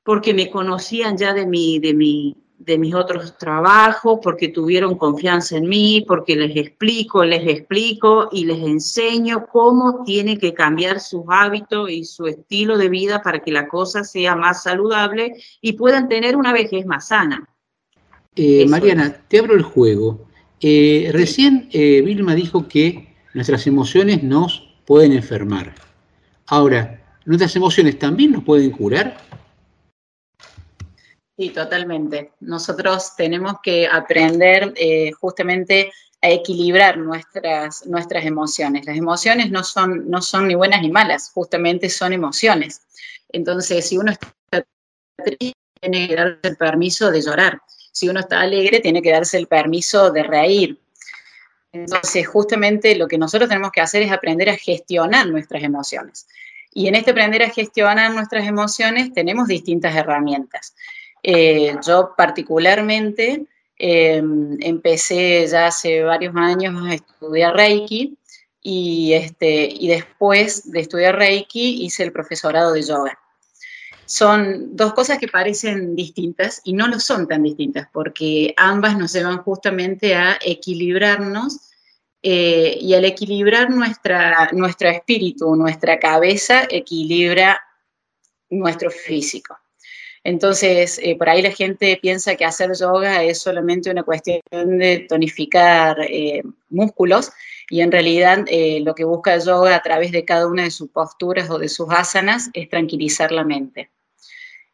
[0.02, 5.56] porque me conocían ya de, mi, de, mi, de mis otros trabajos, porque tuvieron confianza
[5.56, 11.24] en mí, porque les explico, les explico y les enseño cómo tiene que cambiar sus
[11.28, 16.08] hábitos y su estilo de vida para que la cosa sea más saludable y puedan
[16.08, 17.48] tener una vejez más sana.
[18.34, 20.26] Eh, Mariana, te abro el juego.
[20.60, 25.74] Eh, recién eh, Vilma dijo que nuestras emociones nos pueden enfermar.
[26.46, 29.18] Ahora, ¿nuestras emociones también nos pueden curar?
[31.36, 32.32] Sí, totalmente.
[32.40, 34.72] Nosotros tenemos que aprender
[35.20, 38.86] justamente a equilibrar nuestras, nuestras emociones.
[38.86, 42.82] Las emociones no son, no son ni buenas ni malas, justamente son emociones.
[43.28, 44.32] Entonces, si uno está
[45.22, 47.60] triste, tiene que darse el permiso de llorar
[47.96, 50.78] si uno está alegre, tiene que darse el permiso de reír.
[51.72, 56.28] Entonces, justamente lo que nosotros tenemos que hacer es aprender a gestionar nuestras emociones.
[56.74, 60.74] Y en este aprender a gestionar nuestras emociones tenemos distintas herramientas.
[61.28, 68.16] Eh, yo particularmente em, empecé ya hace varios años a estudiar Reiki
[68.62, 73.18] y, este, y después de estudiar Reiki hice el profesorado de yoga.
[74.06, 79.12] son dos cosas que parecen distintas y no lo son tan distintas, porque ambas nos
[79.12, 81.72] llevan justamente a equilibrarnos
[82.22, 87.60] eh, y al equilibrar nuestra, nuestro espíritu, nuestra cabeza, equilibra
[88.48, 89.58] nuestro físico.
[90.26, 95.06] Entonces, eh, por ahí la gente piensa que hacer yoga es solamente una cuestión de
[95.08, 97.30] tonificar eh, músculos
[97.70, 98.44] y en realidad
[98.80, 101.68] lo que busca el yoga a través de cada una de sus posturas o de
[101.68, 103.90] sus asanas es tranquilizar la mente.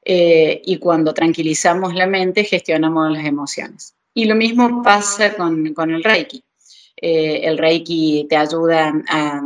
[0.05, 3.95] y cuando tranquilizamos la mente, gestionamos las emociones.
[4.15, 6.45] Y lo mismo pasa con, el Reiki.
[6.97, 9.43] Eh, el Reiki te ayuda a,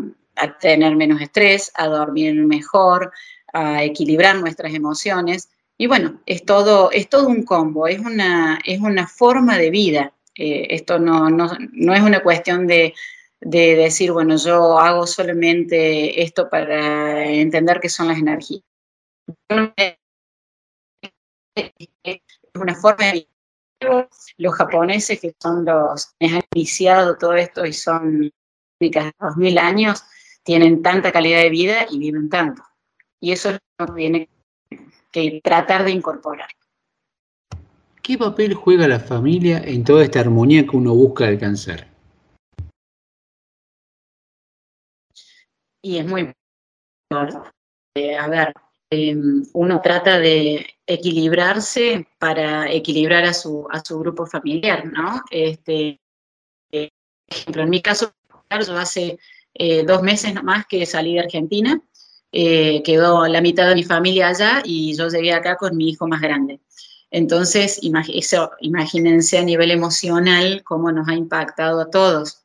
[0.60, 3.12] tener menos estrés, a dormir mejor,
[3.52, 5.48] a equilibrar nuestras emociones.
[5.78, 10.14] Y bueno, es todo, es todo un combo, es una, es una forma de vida.
[10.34, 12.94] Eh, esto no, no, no, es una cuestión de,
[13.40, 18.62] de, decir, bueno, yo hago solamente esto para entender qué son las energías.
[21.54, 22.20] Es
[22.54, 23.28] una forma de
[24.38, 28.32] los japoneses, que son los que han iniciado todo esto y son
[28.80, 30.02] únicas dos mil años,
[30.42, 32.62] tienen tanta calidad de vida y viven tanto.
[33.20, 33.94] Y eso es lo
[35.24, 36.48] que tratar de incorporar.
[38.02, 41.88] ¿Qué papel juega la familia en toda esta armonía que uno busca alcanzar?
[45.82, 46.32] Y es muy
[47.94, 48.52] eh, a ver,
[48.90, 55.22] Em, uno trata de equilibrarse para equilibrar a su, a su grupo familiar, ¿no?
[55.30, 55.98] Este,
[56.70, 56.88] por
[57.28, 58.12] ejemplo, en mi caso,
[58.64, 59.18] yo hace
[59.54, 61.82] eh, dos meses nomás que salí de Argentina,
[62.32, 66.06] eh, quedó la mitad de mi familia allá y yo llegué acá con mi hijo
[66.06, 66.60] más grande.
[67.10, 67.80] Entonces,
[68.12, 72.42] eso, imagínense a nivel emocional cómo nos ha impactado a todos.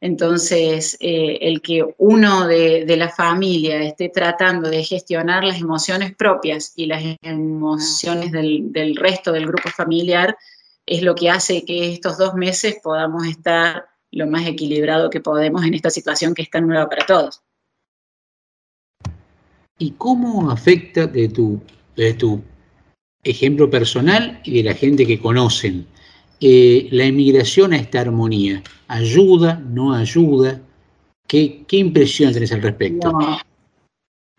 [0.00, 6.72] Entonces, eh, el que uno de, la familia esté tratando de gestionar las emociones propias
[6.76, 10.36] y las emociones del, resto del grupo familiar
[10.86, 15.64] es lo que hace que estos dos meses podamos estar lo más equilibrado que podemos
[15.64, 17.42] en esta situación que es tan nueva para todos.
[19.78, 21.60] ¿Y cómo afecta de tu,
[21.96, 22.42] de tu
[23.22, 25.86] ejemplo personal y de la gente que conocen
[26.40, 28.62] eh, la emigración a esta armonía?
[28.88, 29.54] ¿Ayuda?
[29.54, 30.60] ¿No ayuda?
[31.26, 33.16] ¿Qué, qué impresión tenés al respecto?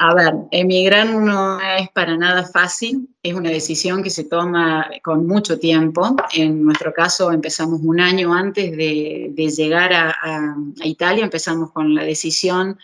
[0.01, 5.27] A ver, emigrar no es para nada fácil, es una decisión que se toma con
[5.27, 6.15] mucho tiempo.
[6.33, 10.55] En nuestro caso empezamos un año antes de, llegar a,
[10.85, 12.79] Italia, empezamos con la decisión,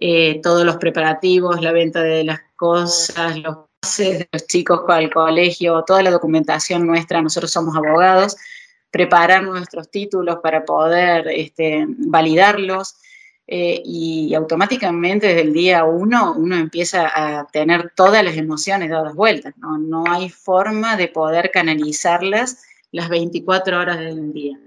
[0.00, 5.12] eh, todos los preparativos, la venta de las cosas, los pases de los chicos el
[5.12, 8.36] colegio, toda la documentación nuestra, nosotros somos abogados,
[8.90, 12.96] preparar nuestros títulos para poder este, validarlos.
[13.50, 19.14] Eh, y automáticamente desde el día uno uno empieza a tener todas las emociones dadas
[19.14, 19.78] vueltas, ¿no?
[19.78, 24.58] no hay forma de poder canalizarlas las 24 horas del día.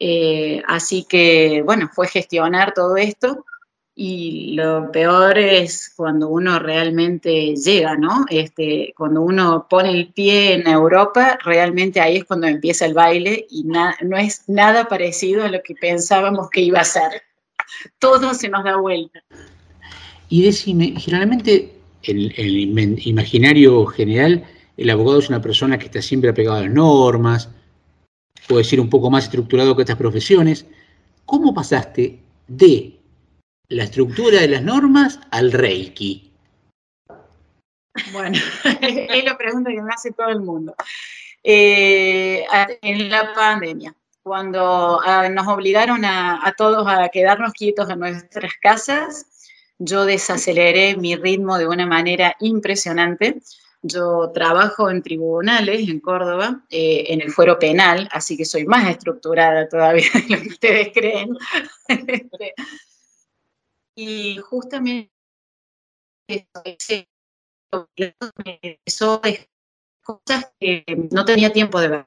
[0.00, 3.44] Eh, así que, bueno, fue gestionar todo esto
[4.00, 8.26] y lo peor es cuando uno realmente llega, ¿no?
[8.30, 13.48] Este, cuando uno pone el pie en Europa, realmente ahí es cuando empieza el baile
[13.50, 17.22] y no es nada parecido a lo que pensábamos que iba a ser.
[17.98, 19.20] Todo se nos da vuelta.
[20.28, 21.74] Y decime, generalmente
[22.04, 24.44] en el imaginario general,
[24.76, 27.50] el abogado es una persona que está siempre apegada a las normas,
[28.46, 30.66] puede ser un poco más estructurado que otras profesiones.
[31.24, 32.97] ¿Cómo pasaste de
[33.68, 36.32] la estructura de las normas al Reiki?
[38.12, 38.38] Bueno,
[38.80, 40.74] es la pregunta que me hace todo el mundo.
[41.42, 42.46] Eh,
[42.82, 49.26] en la pandemia, cuando ah, nos obligaron a, todos a quedarnos quietos en nuestras casas,
[49.78, 53.40] yo desaceleré mi ritmo de una manera impresionante.
[53.80, 58.88] Yo trabajo en tribunales en Córdoba, eh, en el fuero penal, así que soy más
[58.88, 61.36] estructurada todavía de lo que ustedes creen.
[64.00, 65.10] Y justamente
[68.86, 69.48] eso es
[70.04, 72.06] cosas que no tenía tiempo de ver.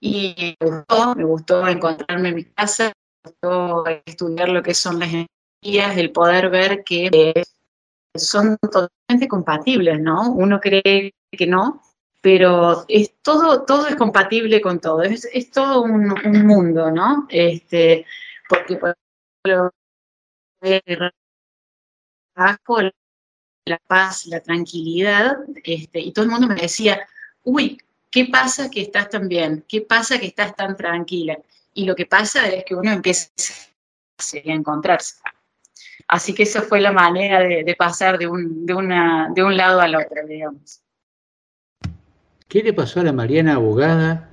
[0.00, 2.92] Y me gustó, me gustó encontrarme en mi casa,
[3.22, 7.44] me gustó estudiar lo que son las energías, el poder ver que
[8.16, 10.32] son totalmente compatibles, ¿no?
[10.32, 11.82] Uno cree que no,
[12.20, 17.28] pero es todo, todo es compatible con todo, es, es todo un, un, mundo, ¿no?
[17.30, 18.06] Este,
[18.48, 18.96] porque, por
[19.44, 19.70] ejemplo,
[23.64, 27.06] la paz, la tranquilidad, este, y todo el mundo me decía,
[27.44, 29.64] uy, ¿qué pasa que estás tan bien?
[29.68, 31.38] ¿Qué pasa que estás tan tranquila?
[31.74, 35.16] Y lo que pasa es que uno empieza a encontrarse.
[36.08, 39.80] Así que esa fue la manera de, pasar de un, de, una, de un lado
[39.80, 40.82] al otro, digamos.
[42.48, 44.28] ¿Qué le pasó a la Mariana abogada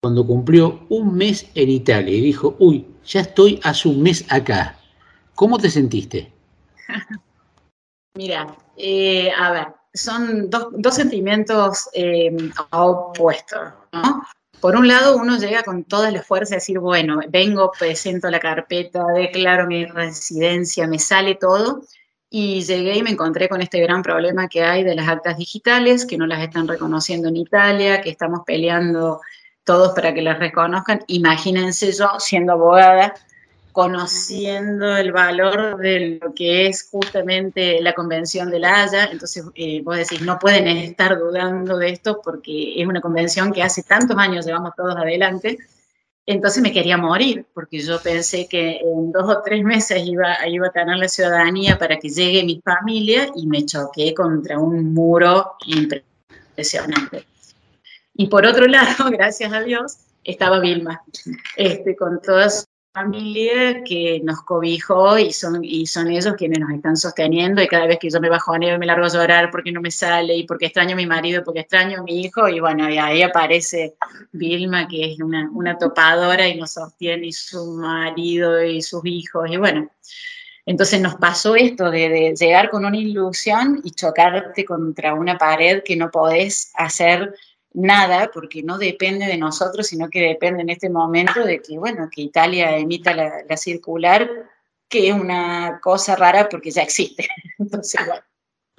[0.00, 4.76] cuando cumplió un mes en Italia y dijo, uy, ya estoy hace un mes acá?
[5.34, 6.32] ¿Cómo te sentiste?
[8.14, 12.30] Mira, eh, a ver, son dos, sentimientos eh,
[12.70, 14.22] opuestos, ¿no?
[14.60, 18.38] Por un lado, uno llega con toda la fuerza a decir, bueno, vengo, presento la
[18.38, 21.82] carpeta, declaro mi residencia, me sale todo,
[22.30, 26.06] y llegué y me encontré con este gran problema que hay de las actas digitales,
[26.06, 29.20] que no las están reconociendo en Italia, que estamos peleando
[29.64, 31.02] todos para que las reconozcan.
[31.08, 33.14] Imagínense yo siendo abogada,
[33.72, 39.06] conociendo el valor de lo que es justamente la Convención de la Haya.
[39.06, 43.62] Entonces, eh, vos decís, no pueden estar dudando de esto porque es una convención que
[43.62, 45.58] hace tantos años llevamos todos adelante.
[46.24, 50.68] Entonces me quería morir, porque yo pensé que en dos o tres meses iba, iba
[50.68, 55.54] a tener la ciudadanía para que llegue mi familia y me choqué contra un muro
[55.66, 57.26] impresionante.
[58.14, 61.02] Y por otro lado, gracias a Dios, estaba Vilma,
[61.56, 66.70] este, con toda su familia que nos cobijó y son, y son ellos quienes nos
[66.72, 69.50] están sosteniendo y cada vez que yo me bajo a nieve me largo a llorar
[69.50, 72.48] porque no me sale y porque extraño a mi marido, porque extraño a mi hijo
[72.48, 73.94] y bueno, y ahí aparece
[74.32, 79.50] Vilma que es una, una topadora y nos sostiene y su marido y sus hijos
[79.50, 79.90] y bueno.
[80.64, 85.82] Entonces nos pasó esto de, de llegar con una ilusión y chocarte contra una pared
[85.82, 87.34] que no podés hacer
[87.74, 92.08] nada, porque no depende de nosotros, sino que depende en este momento de que, bueno,
[92.14, 94.28] que Italia emita la, la circular,
[94.88, 97.28] que es una cosa rara porque ya existe.
[97.58, 98.22] Entonces, bueno,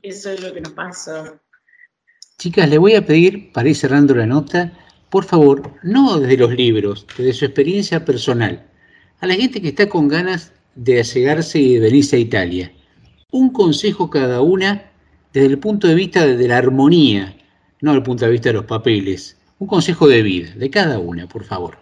[0.02, 1.40] eso es lo que nos pasó.
[2.38, 4.72] Chicas, le voy a pedir, para ir cerrando la nota,
[5.10, 8.70] por favor, no desde los libros, desde su experiencia personal,
[9.20, 12.74] a la gente que está con ganas de allegarse y de venirse a Italia,
[13.32, 14.92] un consejo cada una
[15.32, 17.36] desde el punto de vista de la armonía,
[17.84, 21.00] no desde el punto de vista de los papeles, un consejo de vida, de cada
[21.00, 21.78] una, por favor.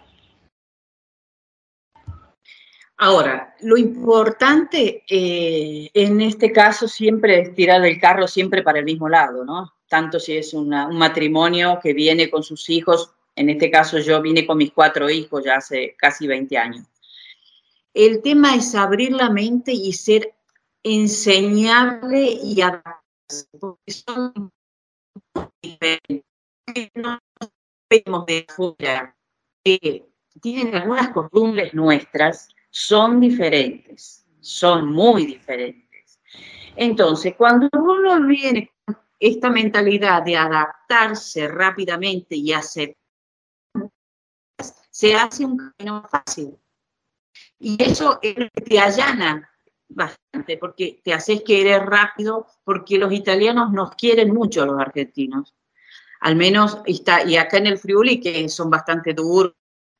[2.96, 8.84] Ahora, lo importante eh, en este caso siempre es tirar el carro siempre para el
[8.84, 9.74] mismo lado, ¿no?
[9.88, 14.44] Tanto si es un matrimonio que viene con sus hijos, en este caso yo vine
[14.44, 16.84] con mis cuatro hijos ya hace casi 20 años.
[17.94, 20.34] El tema es abrir la mente y ser
[20.82, 24.50] enseñable y adaptarse, porque son
[25.62, 26.24] diferentes.
[26.94, 27.18] No
[27.88, 29.16] vemos de afuera,
[29.64, 30.06] que
[30.40, 36.20] tienen algunas costumbres nuestras, son diferentes, son muy diferentes.
[36.76, 42.96] Entonces, cuando uno viene con esta mentalidad de adaptarse rápidamente y aceptar,
[44.90, 46.58] se hace un camino fácil.
[47.58, 49.51] Y eso es lo que te allana
[49.94, 55.54] bastante, porque te haces querer rápido, porque los italianos nos quieren mucho, los argentinos.
[56.20, 59.54] Al menos, está, y acá en el Friuli, que son bastante duros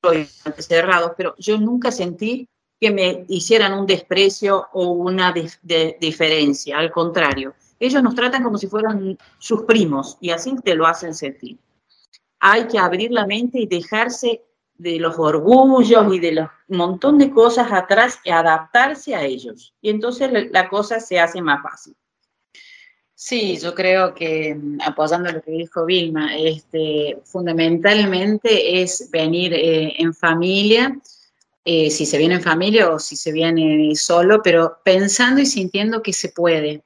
[0.04, 2.48] y bastante cerrados, pero yo nunca sentí
[2.80, 7.54] que me hicieran un desprecio o una diferencia, al contrario.
[7.78, 11.58] Ellos nos tratan como si fueran sus primos y así te lo hacen sentir.
[12.40, 14.42] Hay que abrir la mente y dejarse
[14.82, 19.74] de los orgullos y de los montón de cosas atrás y adaptarse a ellos.
[19.80, 21.94] Y entonces la, cosa se hace más fácil.
[23.14, 29.94] Sí, yo creo que mm, apoyando lo que dijo Vilma, este, fundamentalmente es venir eh,
[29.98, 30.98] en familia,
[31.64, 36.02] eh, si se viene en familia o si se viene solo, pero pensando y sintiendo
[36.02, 36.82] que se puede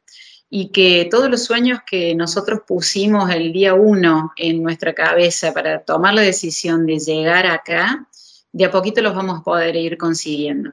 [0.48, 5.80] y que todos los sueños que nosotros pusimos el día uno en nuestra cabeza para
[5.80, 8.06] tomar la decisión de llegar acá,
[8.52, 10.72] de a poquito los vamos a poder ir consiguiendo.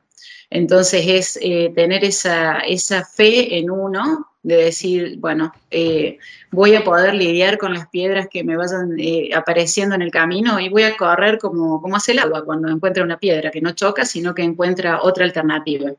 [0.49, 6.19] Entonces es eh, tener esa, esa fe en uno, de decir, bueno, eh,
[6.51, 10.59] voy a poder lidiar con las piedras que me vayan eh, apareciendo en el camino
[10.59, 13.71] y voy a correr como, como hace el agua cuando encuentra una piedra, que no
[13.71, 15.93] choca, sino que encuentra otra alternativa.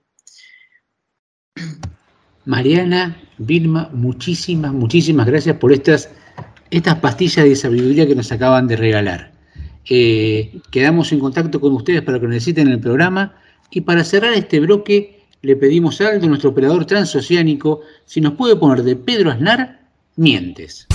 [2.45, 6.11] Mariana, Vilma, muchísimas, muchísimas gracias por estas,
[6.71, 9.33] estas pastillas de sabiduría que nos acaban de regalar.
[9.89, 13.35] Eh, quedamos en contacto con ustedes para que necesiten en el programa
[13.71, 18.57] y para cerrar este bloque le pedimos a Aldo, nuestro operador transoceánico, si nos puede
[18.57, 19.81] poner de Pedro Aznar.
[20.17, 20.87] Mientes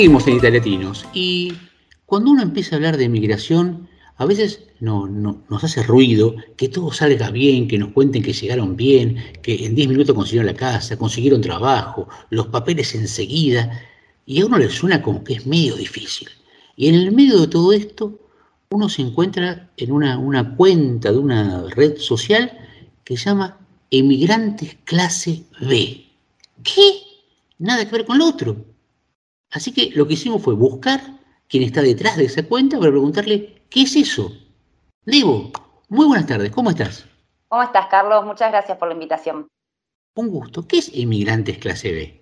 [0.00, 1.52] Seguimos en Italiatinos y
[2.06, 3.86] cuando uno empieza a hablar de migración,
[4.16, 8.32] a veces no, no- nos hace ruido que todo salga bien, que nos cuenten que
[8.32, 13.78] llegaron bien, que en 10 minutos consiguieron la casa, consiguieron trabajo, los papeles enseguida,
[14.24, 16.28] y a uno le suena como que es medio difícil.
[16.76, 18.18] Y en el medio de todo esto,
[18.70, 22.50] uno se encuentra en una, una cuenta de una red social
[23.04, 23.58] que se llama
[23.90, 26.06] Emigrantes Clase B.
[26.62, 27.02] ¿Qué?
[27.58, 28.69] Nada que ver con lo otro.
[29.50, 31.00] Así que lo que hicimos fue buscar
[31.48, 34.32] quién está detrás de esa cuenta para preguntarle, ¿qué es eso?
[35.04, 35.50] Debo,
[35.88, 37.06] muy buenas tardes, ¿cómo estás?
[37.48, 38.24] ¿Cómo estás, Carlos?
[38.24, 39.48] Muchas gracias por la invitación.
[40.14, 40.66] Un gusto.
[40.66, 42.20] ¿Qué es Emigrantes Clase B?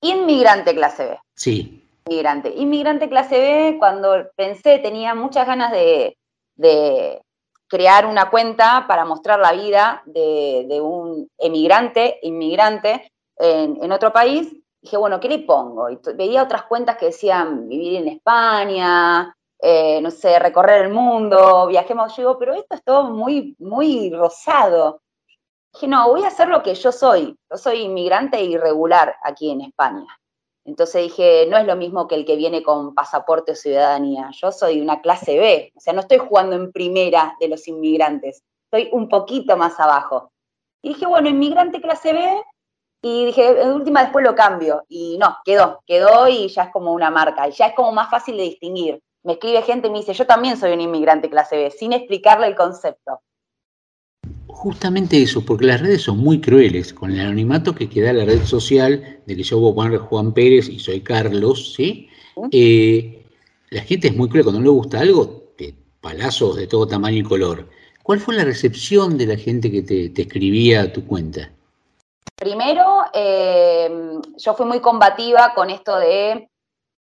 [0.00, 1.18] Inmigrante clase B.
[1.34, 2.52] Sí, Inmigrante.
[2.54, 6.18] Inmigrante clase B, cuando pensé, tenía muchas ganas de,
[6.56, 7.22] de
[7.66, 14.12] crear una cuenta para mostrar la vida de, de un emigrante, inmigrante en, en otro
[14.12, 14.54] país.
[14.84, 15.88] Dije, bueno, ¿qué le pongo?
[15.88, 21.66] Y veía otras cuentas que decían vivir en España, eh, no sé, recorrer el mundo,
[21.68, 22.14] viajemos.
[22.14, 25.00] Yo digo, pero esto es todo muy, muy rosado.
[25.72, 27.34] Dije, no, voy a hacer lo que yo soy.
[27.50, 30.06] Yo soy inmigrante irregular aquí en España.
[30.66, 34.28] Entonces dije, no es lo mismo que el que viene con pasaporte o ciudadanía.
[34.32, 38.42] Yo soy una clase B, o sea, no estoy jugando en primera de los inmigrantes,
[38.70, 40.30] estoy un poquito más abajo.
[40.82, 42.42] Y dije, bueno, inmigrante clase B,
[43.06, 44.82] y dije, de última después lo cambio.
[44.88, 48.10] Y no, quedó, quedó y ya es como una marca, y ya es como más
[48.10, 48.98] fácil de distinguir.
[49.22, 52.46] Me escribe gente y me dice, yo también soy un inmigrante clase B, sin explicarle
[52.46, 53.20] el concepto.
[54.46, 58.42] justamente eso, porque las redes son muy crueles, con el anonimato que queda la red
[58.44, 62.08] social de que yo voy a poner Juan Pérez y soy Carlos, ¿sí?
[62.52, 63.22] Eh,
[63.68, 67.18] la gente es muy cruel, cuando no le gusta algo, te palazos de todo tamaño
[67.18, 67.68] y color.
[68.02, 71.50] ¿Cuál fue la recepción de la gente que te, te escribía a tu cuenta?
[72.36, 76.50] Primero, eh, yo fui muy combativa con esto de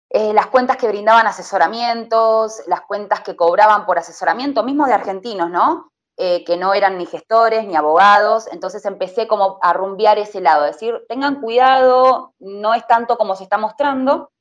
[0.10, 5.50] eh, las cuentas que brindaban asesoramientos, las cuentas que cobraban por asesoramiento, mismo de argentinos,
[5.50, 5.92] ¿no?
[6.20, 10.64] Eh, que no eran ni gestores ni abogados, entonces empecé como a rumbear ese lado,
[10.64, 14.32] decir, tengan cuidado, no es tanto como se está mostrando,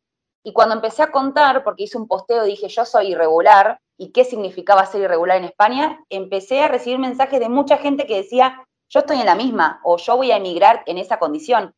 [0.42, 4.24] y cuando empecé a contar, porque hice un posteo, dije, yo soy irregular, ¿y qué
[4.24, 5.98] significaba ser irregular en España?
[6.08, 9.96] Empecé a recibir mensajes de mucha gente que decía, yo estoy en la misma, o
[9.96, 11.74] yo voy a emigrar en esa condición,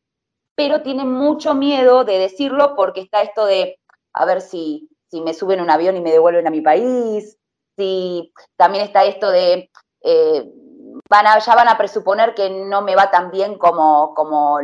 [0.55, 3.79] pero tienen mucho miedo de decirlo porque está esto de,
[4.13, 7.37] a ver si, si me suben un avión y me devuelven a mi país,
[7.77, 9.69] si también está esto de,
[10.01, 10.51] eh,
[11.09, 14.59] van a, ya van a presuponer que no me va tan bien como, como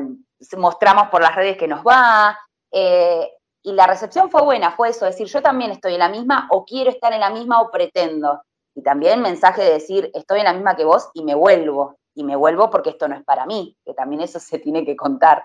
[0.57, 2.37] mostramos por las redes que nos va.
[2.71, 3.31] eh,
[3.63, 6.65] y la recepción fue buena, fue eso, decir, yo también estoy en la misma, o
[6.65, 8.43] quiero estar en la misma, o pretendo.
[8.75, 11.95] Y también mensaje de decir, estoy en la misma que vos y me vuelvo.
[12.15, 14.95] Y me vuelvo porque esto no es para mí, que también eso se tiene que
[14.95, 15.43] contar.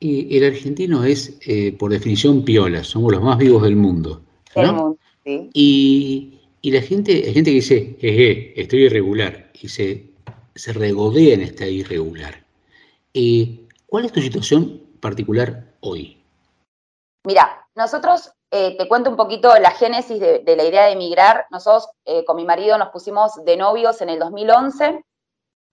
[0.00, 4.22] Y el argentino es, eh, por definición, piola, somos los más vivos del mundo.
[4.56, 4.62] ¿no?
[4.62, 5.50] Del mundo, ¿sí?
[5.54, 10.10] Y, y la gente, hay gente que dice, jeje, estoy irregular, y se,
[10.56, 12.44] se regodea en esta irregular.
[13.14, 16.18] Eh, ¿Cuál es tu situación particular hoy?
[17.24, 21.46] Mira, nosotros, eh, te cuento un poquito la génesis de, la idea de emigrar.
[21.50, 25.04] Nosotros eh, con mi marido nos pusimos de novios en el 2011.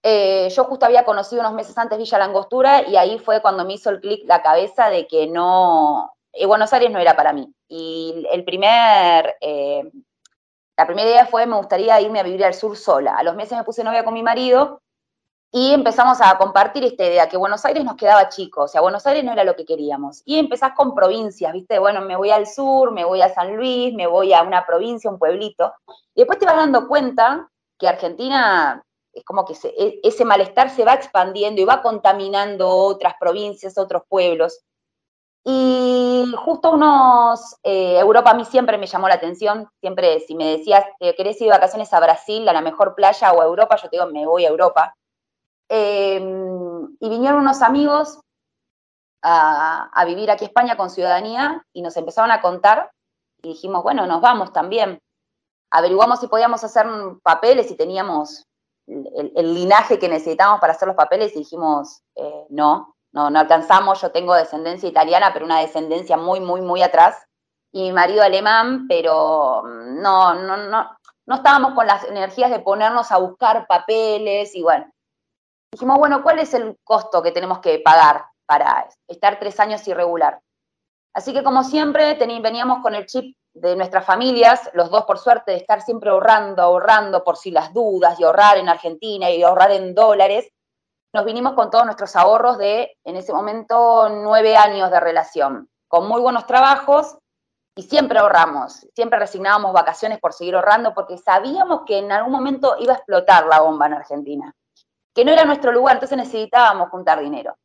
[0.02, 3.74] Eh, yo justo había conocido unos meses antes Villa Langostura y ahí fue cuando me
[3.74, 6.14] hizo el clic la cabeza de que no,
[6.48, 7.54] Buenos Aires no era para mí.
[7.68, 9.36] Y el primer,
[10.78, 13.18] la primera idea fue me gustaría irme a vivir al sur sola.
[13.18, 14.82] A los meses me puse novia con mi marido
[15.52, 19.06] y empezamos a compartir esta idea, que Buenos Aires nos quedaba chico, o sea, Buenos
[19.08, 20.22] Aires no era lo que queríamos.
[20.26, 21.80] Y empezás con provincias, ¿viste?
[21.80, 25.10] Bueno, me voy al sur, me voy a San Luis, me voy a una provincia,
[25.10, 25.74] un pueblito.
[26.14, 28.84] Y después te vas dando cuenta que Argentina
[29.14, 34.04] es como que e- ese malestar se va expandiendo y va contaminando otras provincias, otros
[34.08, 34.60] pueblos.
[35.46, 40.58] Y justo unos, eh, Europa a mí siempre me llamó la atención, siempre si me
[40.58, 43.76] decías, eh, ¿querés ir de vacaciones a Brasil, a la mejor playa o a Europa?
[43.78, 44.96] Yo te digo, me voy a Europa.
[45.70, 46.18] Eh,
[47.00, 48.20] y vinieron unos amigos
[49.22, 52.92] a, vivir aquí a España con ciudadanía y nos empezaron a contar
[53.42, 55.00] y dijimos, bueno, nos vamos también.
[55.72, 56.88] Averiguamos si podíamos hacer
[57.22, 58.46] papeles, si teníamos
[58.88, 63.40] el, el linaje que necesitábamos para hacer los papeles y dijimos, eh, no, no, no
[63.40, 67.16] alcanzamos, yo tengo descendencia italiana, pero una descendencia muy, muy, muy atrás,
[67.72, 72.60] y mi marido alemán, pero mm, no, no, no, no estábamos con las energías de
[72.60, 74.92] ponernos a buscar papeles y bueno,
[75.72, 80.40] dijimos, bueno, ¿cuál es el costo que tenemos que pagar para estar tres años irregular?
[81.14, 85.52] Así que como siempre veníamos con el chip de nuestras familias, los dos por suerte
[85.52, 89.72] de estar siempre ahorrando, ahorrando por si las dudas y ahorrar en Argentina y ahorrar
[89.72, 90.52] en dólares,
[91.14, 95.70] nos vinimos con todos nuestros ahorros de, en ese momento, nueve años de relación.
[95.88, 97.18] con muy buenos trabajos
[97.76, 102.76] y siempre ahorramos, siempre resignábamos vacaciones por seguir ahorrando porque sabíamos que en algún momento
[102.80, 104.56] iba a explotar la bomba en Argentina,
[105.20, 107.58] que no era nuestro lugar, entonces necesitábamos juntar dinero.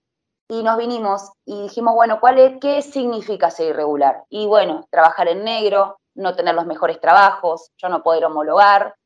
[0.50, 4.24] Y nos vinimos y dijimos, bueno, ¿cuál es, ¿qué significa ser irregular?
[4.28, 8.96] Y bueno, trabajar en negro, no tener los mejores trabajos, yo no poder homologar.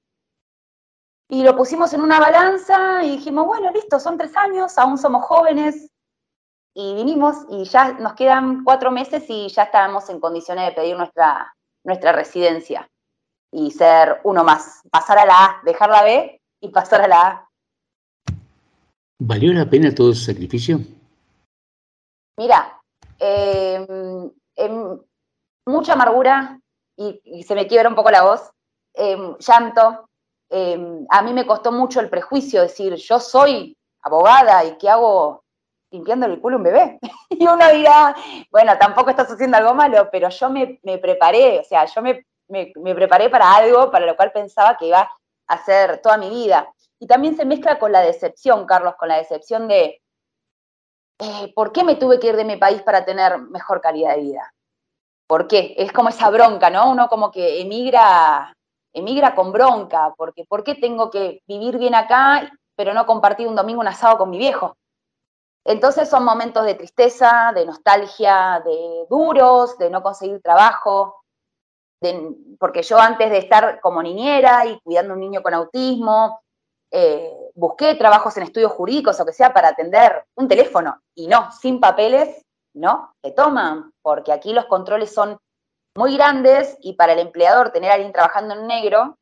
[1.29, 5.27] Y lo pusimos en una balanza y dijimos, bueno, listo, son tres años, aún somos
[5.27, 5.91] jóvenes,
[6.73, 10.97] y vinimos y ya nos quedan cuatro meses y ya estábamos en condiciones de pedir
[10.97, 12.89] nuestra, nuestra residencia
[13.53, 17.21] y ser uno más, pasar a la A, dejar la B y pasar a la
[17.21, 17.48] A.
[19.21, 20.79] ¿Valió la pena todo ese sacrificio?
[22.37, 22.81] Mira,
[23.19, 23.85] eh,
[24.55, 25.01] em,
[25.67, 26.61] mucha amargura
[26.97, 28.51] y, se me quiebra un poco la voz,
[28.95, 30.09] eh, llanto.
[31.11, 35.45] A mí me costó mucho el prejuicio, decir, yo soy abogada y qué hago
[35.91, 36.99] limpiando el culo a un bebé.
[37.31, 38.15] y uno dirá,
[38.51, 42.25] bueno, tampoco estás haciendo algo malo, pero yo me, me preparé, o sea, yo me,
[42.49, 46.31] me, me, preparé para algo para lo cual pensaba que iba a hacer toda mi
[46.31, 46.73] vida.
[47.01, 50.03] Y también se mezcla con la decepción, Carlos, con la decepción de,
[51.21, 54.23] eh, ¿por qué me tuve que ir de mi país para tener mejor calidad de
[54.23, 54.53] vida?
[55.29, 55.75] ¿Por qué?
[55.77, 56.91] Es como esa bronca, ¿no?
[56.91, 58.53] Uno como que emigra,
[58.93, 63.57] emigra con bronca, porque ¿por qué tengo que vivir bien acá, pero no compartir un
[63.57, 64.77] domingo un asado con mi viejo?
[65.65, 71.23] Entonces son momentos de tristeza, de nostalgia, de duros, de no conseguir trabajo,
[72.01, 76.41] de, porque yo antes de estar como niñera y cuidando a un niño con autismo,
[76.91, 81.51] eh, busqué trabajos en estudios jurídicos o que sea para atender un teléfono y no,
[81.53, 85.39] sin papeles, no, te toman, porque aquí los controles son
[85.97, 89.19] muy grandes y para el empleador tener a alguien trabajando en negro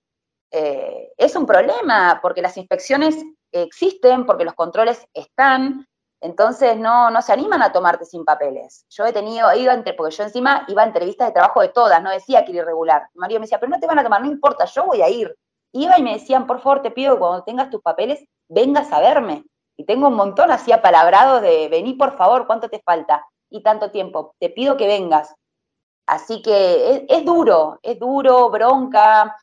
[0.51, 3.17] eh, es un problema, porque las inspecciones
[3.51, 5.87] existen, porque los controles están,
[6.21, 8.85] entonces no, no se animan a tomarte sin papeles.
[8.89, 12.03] Yo he tenido, ido entre, porque yo encima iba a entrevistas de trabajo de todas,
[12.03, 13.09] no decía que era irregular.
[13.15, 15.09] Mi marido me decía, pero no te van a tomar, no importa, yo voy a
[15.09, 15.35] ir.
[15.77, 19.01] Iba y me decían, por favor, te pido que cuando tengas tus papeles, vengas a
[19.01, 19.45] verme.
[19.77, 23.27] Y tengo un montón así apalabrados de, vení por favor, ¿cuánto te falta?
[23.51, 25.35] Y tanto tiempo, te pido que vengas.
[26.07, 29.37] Así que es, duro, es duro, bronca,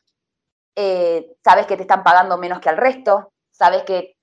[0.76, 4.14] eh, sabes que te están pagando menos que al resto, sabes que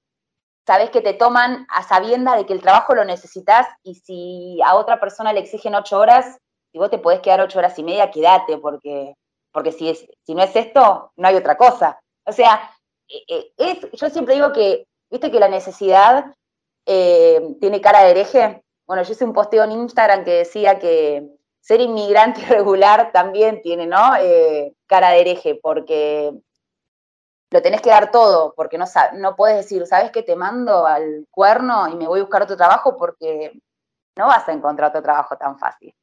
[0.66, 4.76] sabes que te toman a sabienda de que el trabajo lo necesitas y si a
[4.76, 6.38] otra persona le exigen ocho horas,
[6.72, 9.16] si vos te podés quedar ocho horas y media, quédate, porque,
[9.52, 12.00] porque si, es, si no es esto, no hay otra cosa.
[12.26, 12.72] O sea,
[13.08, 16.34] es, yo siempre digo que, viste que la necesidad
[16.86, 18.64] eh, tiene cara de hereje.
[18.88, 21.28] Bueno, yo hice un posteo en Instagram que decía que
[21.60, 24.16] ser inmigrante irregular también tiene, ¿no?
[24.20, 26.34] Eh, cara de hereje, porque
[27.52, 30.24] lo tenés que dar todo, porque no, no puedes decir, ¿sabes qué?
[30.24, 33.52] Te mando al cuerno y me voy a buscar otro trabajo porque
[34.18, 35.94] no vas a encontrar otro trabajo tan fácil.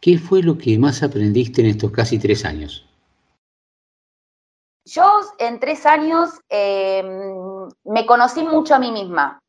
[0.00, 2.89] ¿Qué fue lo que más aprendiste en estos casi tres años?
[4.92, 7.00] Yo en tres años eh,
[7.84, 9.40] me conocí mucho a mí misma.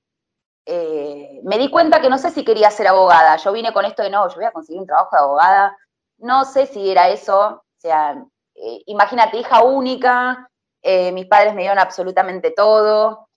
[0.68, 3.38] Eh, me di cuenta que no sé si quería ser abogada.
[3.38, 5.78] Yo vine con esto de no, yo voy a conseguir un trabajo de abogada.
[6.20, 7.40] No sé si era eso.
[7.40, 8.24] O sea,
[8.54, 10.48] eh, imagínate, hija única,
[10.84, 13.28] mis padres me dieron absolutamente todo,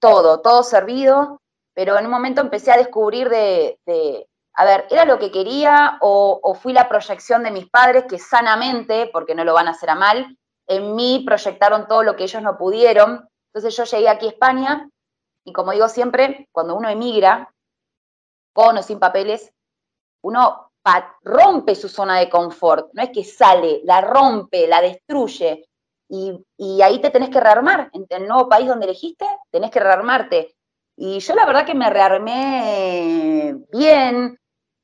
[0.00, 1.40] todo, todo servido,
[1.72, 5.98] pero en un momento empecé a descubrir de, de a ver, ¿era lo que quería
[6.00, 9.72] o, o, fui la proyección de mis padres que sanamente, porque no lo van a
[9.72, 10.36] hacer a mal,
[10.66, 13.28] en mí proyectaron todo lo que ellos no pudieron?
[13.52, 14.90] Entonces yo llegué aquí a España
[15.44, 17.52] y como digo siempre, cuando uno emigra,
[18.52, 19.52] con o sin papeles,
[20.22, 20.72] uno
[21.22, 25.68] rompe su zona de confort, no es que sale, la rompe, la destruye,
[26.08, 30.54] y, ahí te tenés que rearmar, en el nuevo país donde elegiste, tenés que rearmarte.
[30.96, 34.38] Y yo la verdad que me rearmé bien,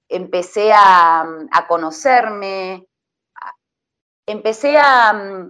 [0.09, 2.89] empecé a conocerme,
[4.27, 5.49] empecé a,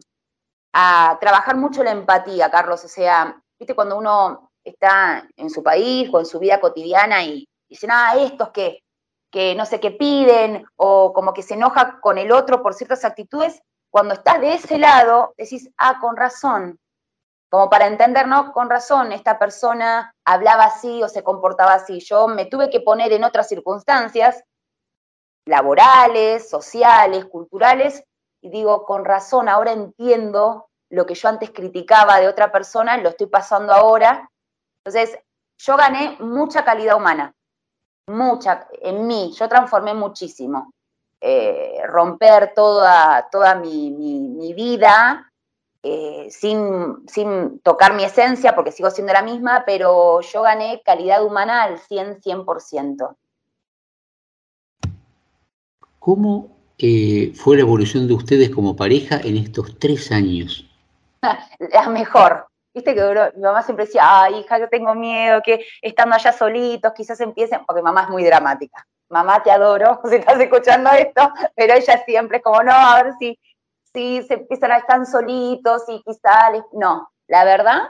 [0.73, 6.09] a, trabajar mucho la empatía, Carlos, o sea, viste cuando uno está en su país
[6.13, 8.83] o en su vida cotidiana y dice, nada, estos que
[9.33, 13.05] que no sé qué piden o como que se enoja con el otro por ciertas
[13.05, 13.61] actitudes,
[13.91, 16.79] cuando estás de ese lado, decís, ah, con razón,
[17.51, 18.53] como para entender, ¿no?
[18.53, 22.01] Con razón, esta persona hablaba así o se comportaba así.
[22.01, 24.43] Yo me tuve que poner en otras circunstancias
[25.47, 28.05] laborales, sociales, culturales,
[28.43, 33.09] y digo, con razón, ahora entiendo lo que yo antes criticaba de otra persona, lo
[33.09, 34.31] estoy pasando ahora.
[34.85, 35.19] Entonces,
[35.57, 37.35] yo gané mucha calidad humana
[38.07, 40.73] mucha, en mí, yo transformé muchísimo.
[41.21, 45.31] Eh, romper toda, toda mi, mi, vida
[45.81, 51.25] eh, sin, sin tocar mi esencia, porque sigo siendo la misma, pero yo gané calidad
[51.25, 53.17] humana al 100, 100%.
[56.01, 60.69] ¿Cómo eh, fue la evolución de ustedes como pareja en estos tres años?
[61.73, 62.47] La mejor.
[62.75, 66.93] Viste que mi mamá siempre decía, ay, hija, yo tengo miedo que estando allá solitos
[66.95, 68.87] quizás empiecen, porque mamá es muy dramática.
[69.11, 73.13] Mamá, te adoro, si estás escuchando esto, pero ella siempre es como, no, a ver
[73.19, 73.39] si,
[73.93, 76.63] si se empiezan a estar solitos y quizá les...
[76.73, 77.83] No, la verdad,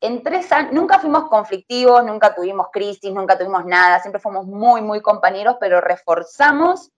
[0.00, 4.80] en tres años, nunca fuimos conflictivos, nunca tuvimos crisis, nunca tuvimos nada, siempre fuimos muy,
[4.80, 6.90] muy compañeros, pero reforzamos,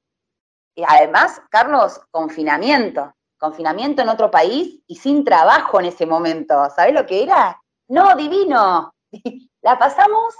[0.75, 6.95] y además, Carlos, confinamiento, confinamiento en otro país y sin trabajo en ese momento, ¿sabés
[6.95, 7.61] lo que era?
[7.89, 8.95] No, divino,
[9.63, 10.35] la pasamos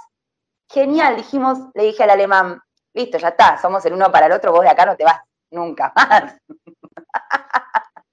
[0.69, 2.61] genial, dijimos, le dije al alemán,
[2.93, 5.21] listo, ya está, somos el uno para el otro, vos de acá no te vas
[5.51, 6.37] nunca más.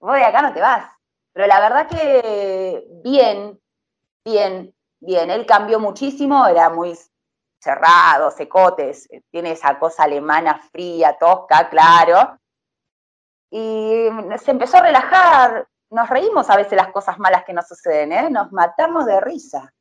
[0.00, 0.90] vos de acá no te vas.
[1.32, 3.60] Pero la verdad que bien,
[4.24, 5.30] bien, bien.
[5.30, 6.98] Él cambió muchísimo, era muy
[7.60, 12.38] cerrado, secotes, tiene esa cosa alemana fría, tosca, claro.
[13.50, 14.06] Y
[14.42, 15.68] se empezó a relajar.
[15.90, 18.30] Nos reímos a veces las cosas malas que nos suceden, ¿eh?
[18.30, 19.74] Nos matamos de risa.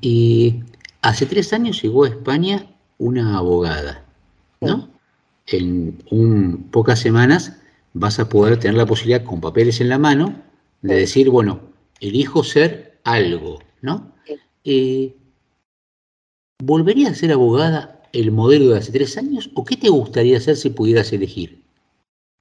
[0.00, 0.64] Y
[1.02, 2.66] hace tres años llegó a España
[2.98, 4.04] una abogada,
[4.60, 4.88] ¿no?
[5.46, 7.60] En un, pocas semanas
[7.92, 10.34] vas a poder tener la posibilidad, con papeles en la mano,
[10.80, 11.60] de decir, bueno,
[12.00, 14.12] elijo ser algo, ¿no?
[14.64, 15.14] Eh,
[16.60, 20.56] ¿Volverías a ser abogada el modelo de hace tres años o qué te gustaría hacer
[20.56, 21.62] si pudieras elegir?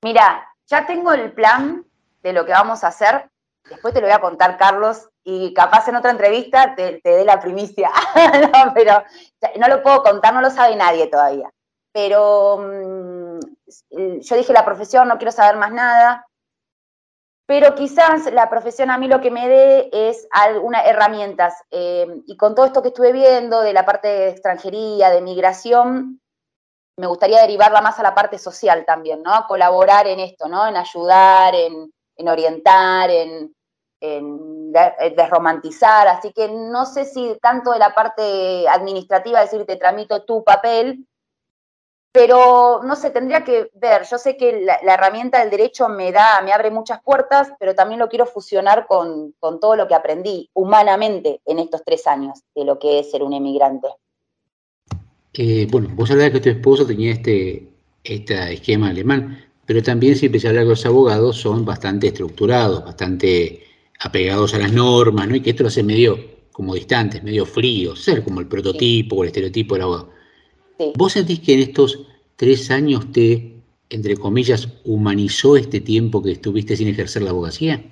[0.03, 1.85] Mira, ya tengo el plan
[2.23, 3.29] de lo que vamos a hacer.
[3.69, 7.25] Después te lo voy a contar, Carlos, y capaz en otra entrevista te, te dé
[7.25, 7.91] la primicia.
[8.73, 9.03] pero
[9.59, 11.49] no lo puedo contar, no lo sabe nadie todavía.
[11.93, 13.39] Pero mm,
[14.21, 16.25] yo dije la profesión, no quiero saber más nada.
[17.51, 21.53] Pero quizás la profesión a mí lo que me dé es algunas herramientas.
[21.69, 26.21] eh, y con todo esto que estuve viendo de la parte de extranjería, de migración,
[26.97, 29.33] me gustaría derivarla más a la parte social también, ¿no?
[29.49, 30.65] Colaborar en esto, ¿no?
[30.65, 33.53] En ayudar, en, en orientar, en,
[33.99, 36.07] en desromantizar.
[36.07, 41.05] Así que no sé si tanto de la parte administrativa, decir, te tramito tu papel,
[42.11, 44.03] pero no sé, tendría que ver.
[44.09, 47.73] Yo sé que la, la herramienta del derecho me da, me abre muchas puertas, pero
[47.73, 52.39] también lo quiero fusionar con, con todo lo que aprendí humanamente en estos tres años
[52.53, 53.87] de lo que es ser un emigrante.
[55.33, 57.69] Eh, bueno, vos hablabas que tu esposo tenía este,
[58.03, 63.63] este esquema alemán, pero también siempre se habla que los abogados son bastante estructurados, bastante
[64.01, 65.35] apegados a las normas, ¿no?
[65.35, 66.17] Y que esto lo hace medio
[66.51, 70.09] como distantes, medio fríos, ser como el prototipo o el estereotipo del abogado.
[70.95, 71.99] ¿Vos sentís que en estos
[72.35, 73.55] tres años te,
[73.89, 77.83] entre comillas, humanizó este tiempo que estuviste sin ejercer la abogacía?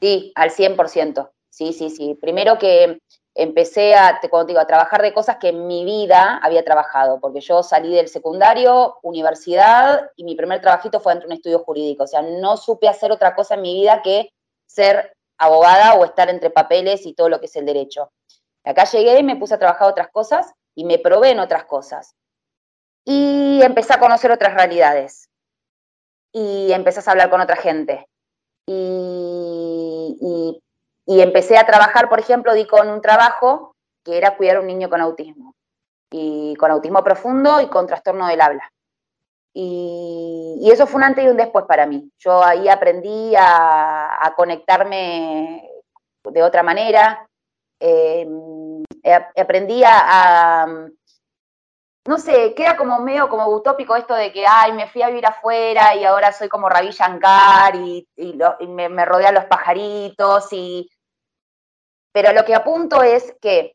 [0.00, 1.30] Sí, al 100%.
[1.50, 2.18] Sí, sí, sí.
[2.20, 2.98] Primero que
[3.34, 7.40] empecé a, como digo, a trabajar de cosas que en mi vida había trabajado, porque
[7.40, 12.04] yo salí del secundario, universidad, y mi primer trabajito fue dentro de un estudio jurídico.
[12.04, 14.30] O sea, no supe hacer otra cosa en mi vida que
[14.66, 18.10] ser abogada o estar entre papeles y todo lo que es el derecho.
[18.64, 22.14] Acá llegué y me puse a trabajar otras cosas y me probé en otras cosas.
[23.04, 25.28] Y empecé a conocer otras realidades.
[26.32, 28.06] Y empezás a hablar con otra gente
[28.66, 30.62] y, y-
[31.06, 33.74] y empecé a trabajar, por ejemplo, di con un trabajo
[34.04, 35.54] que era cuidar a un niño con autismo,
[36.10, 38.70] y con autismo profundo y con trastorno del habla.
[39.54, 42.10] Y, y eso fue un antes y un después para mí.
[42.18, 45.68] Yo ahí aprendí a, a conectarme
[46.24, 47.26] de otra manera,
[47.80, 48.26] eh,
[49.36, 50.66] aprendí a-
[52.04, 55.26] no sé, queda como medio como utópico esto de que, ay, me fui a vivir
[55.26, 58.08] afuera y ahora soy como Ravi Shankar y,
[58.68, 60.88] me, rodean los pajaritos y...
[62.12, 63.74] Pero lo que apunto es que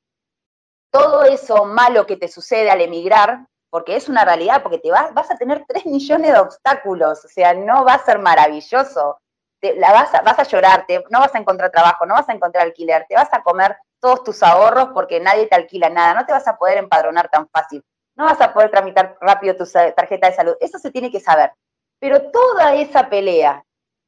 [0.91, 5.13] todo eso malo que te sucede al emigrar, porque es una realidad, porque te vas,
[5.13, 9.19] vas a tener tres millones de obstáculos, o sea, no va a ser maravilloso.
[9.61, 12.33] La vas, a, vas a llorar, te- no vas a encontrar trabajo, no vas a
[12.33, 16.25] encontrar alquiler, te vas a comer todos tus ahorros porque nadie te alquila nada, no
[16.25, 17.83] te vas a poder empadronar tan fácil,
[18.17, 19.65] no vas a poder tramitar rápido tu
[19.95, 21.51] tarjeta de salud, eso se tiene que saber.
[21.99, 23.63] Pero toda esa pelea,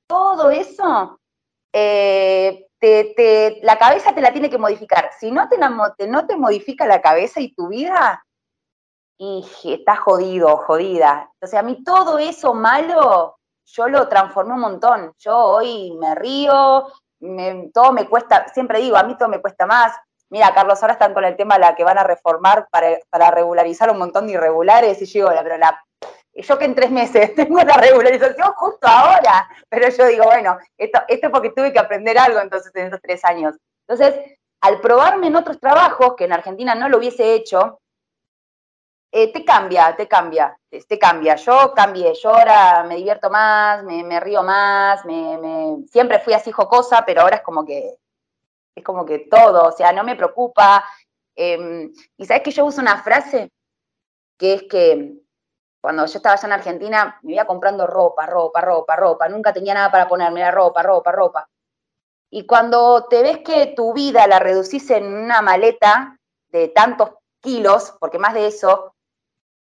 [0.07, 1.19] todo eso,
[1.73, 5.11] eh, te- te- la cabeza te la tiene que modificar.
[5.19, 5.57] Si no te-
[6.07, 8.23] no te modifica la cabeza y tu vida,
[9.21, 11.29] y estás jodido, jodida.
[11.33, 15.13] Entonces, a mí todo eso malo, yo lo transformé un montón.
[15.19, 16.87] Yo hoy me río,
[17.19, 19.93] me- todo me cuesta, siempre digo, a mí todo me cuesta más.
[20.29, 23.31] Mira, Carlos, ahora están con el tema de la que van a reformar para, para
[23.31, 25.83] regularizar un montón de irregulares, y yo digo, pero la,
[26.33, 30.99] yo que en tres meses tengo la regularización justo ahora, pero yo digo, bueno, esto,
[31.07, 33.55] esto es porque tuve que aprender algo entonces en esos tres años.
[33.87, 37.79] Entonces, al probarme en otros trabajos que en Argentina no lo hubiese hecho,
[39.11, 41.35] eh, te cambia, te cambia, te cambia.
[41.35, 46.33] Yo cambié, yo ahora me divierto más, me, me río más, me, me, siempre fui
[46.33, 47.95] así jocosa, pero ahora es como que,
[48.75, 50.83] es como que todo, o sea, no me preocupa.
[51.35, 53.51] Em, y sabes que yo uso una frase
[54.37, 55.13] que es que
[55.81, 59.73] cuando yo estaba allá en Argentina me iba comprando ropa, ropa, ropa, ropa, nunca tenía
[59.73, 61.49] nada para ponerme, era ropa, ropa, ropa.
[62.31, 66.17] Y cuando te ves que tu vida la reducís en una maleta
[66.49, 67.11] de tantos
[67.41, 68.93] kilos, porque más de eso,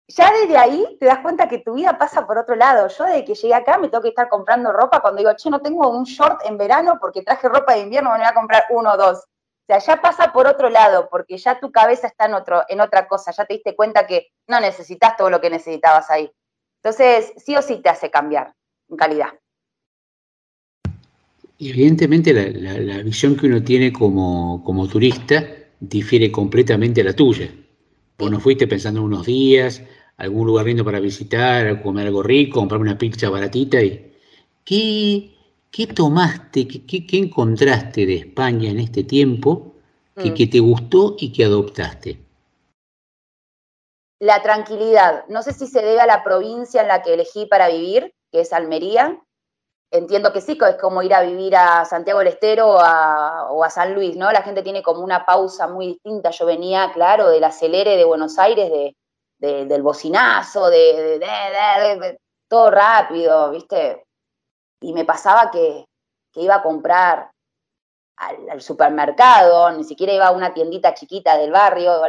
[0.09, 2.87] ya desde ahí te das cuenta que tu vida pasa por otro lado.
[2.87, 5.61] Yo desde que llegué acá me tengo que estar comprando ropa cuando digo, che, no
[5.61, 8.93] tengo un short en verano porque traje ropa de invierno, me voy a comprar uno
[8.93, 9.19] o dos.
[9.19, 12.81] O sea, ya pasa por otro lado, porque ya tu cabeza está en, otro, en
[12.81, 16.31] otra cosa, ya te diste cuenta que no necesitas todo lo que necesitabas ahí.
[16.81, 18.55] Entonces, sí o sí te hace cambiar
[18.89, 19.29] en calidad.
[21.59, 25.45] Y evidentemente la, la, visión que uno tiene como, como turista
[25.79, 27.53] difiere completamente a la tuya.
[28.17, 29.83] Vos no fuiste pensando en unos días,
[30.19, 33.81] algún lugar lindo para visitar, comer algo rico, comprar una pizza baratita.
[33.81, 34.13] Y,
[34.65, 35.31] ¿qué,
[35.71, 39.75] qué tomaste, qué, qué, encontraste de España en este tiempo
[40.15, 40.33] que, mm.
[40.33, 42.19] que te gustó y que adoptaste?
[44.19, 45.23] La tranquilidad.
[45.29, 48.41] No sé si se debe a la provincia en la que elegí para vivir, que
[48.41, 49.17] es Almería.
[49.91, 53.63] Entiendo que sí, es como ir a vivir a Santiago del Estero o a, o
[53.63, 54.29] a San Luis, ¿no?
[54.31, 56.31] La gente tiene como una pausa muy distinta.
[56.31, 58.95] Yo venía, claro, del acelere de Buenos Aires, de,
[59.39, 62.17] del bocinazo, de,
[62.47, 64.05] todo rápido, ¿viste?
[64.81, 65.85] Y me pasaba que,
[66.35, 67.31] iba a comprar
[68.17, 72.01] al, supermercado, ni siquiera iba a una tiendita chiquita del barrio,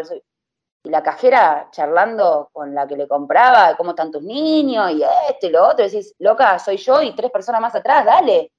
[0.82, 5.46] y la cajera charlando con la que le compraba, cómo están tus niños, y esto
[5.46, 8.50] y lo otro, decís, loca, soy yo y tres personas más atrás, dale.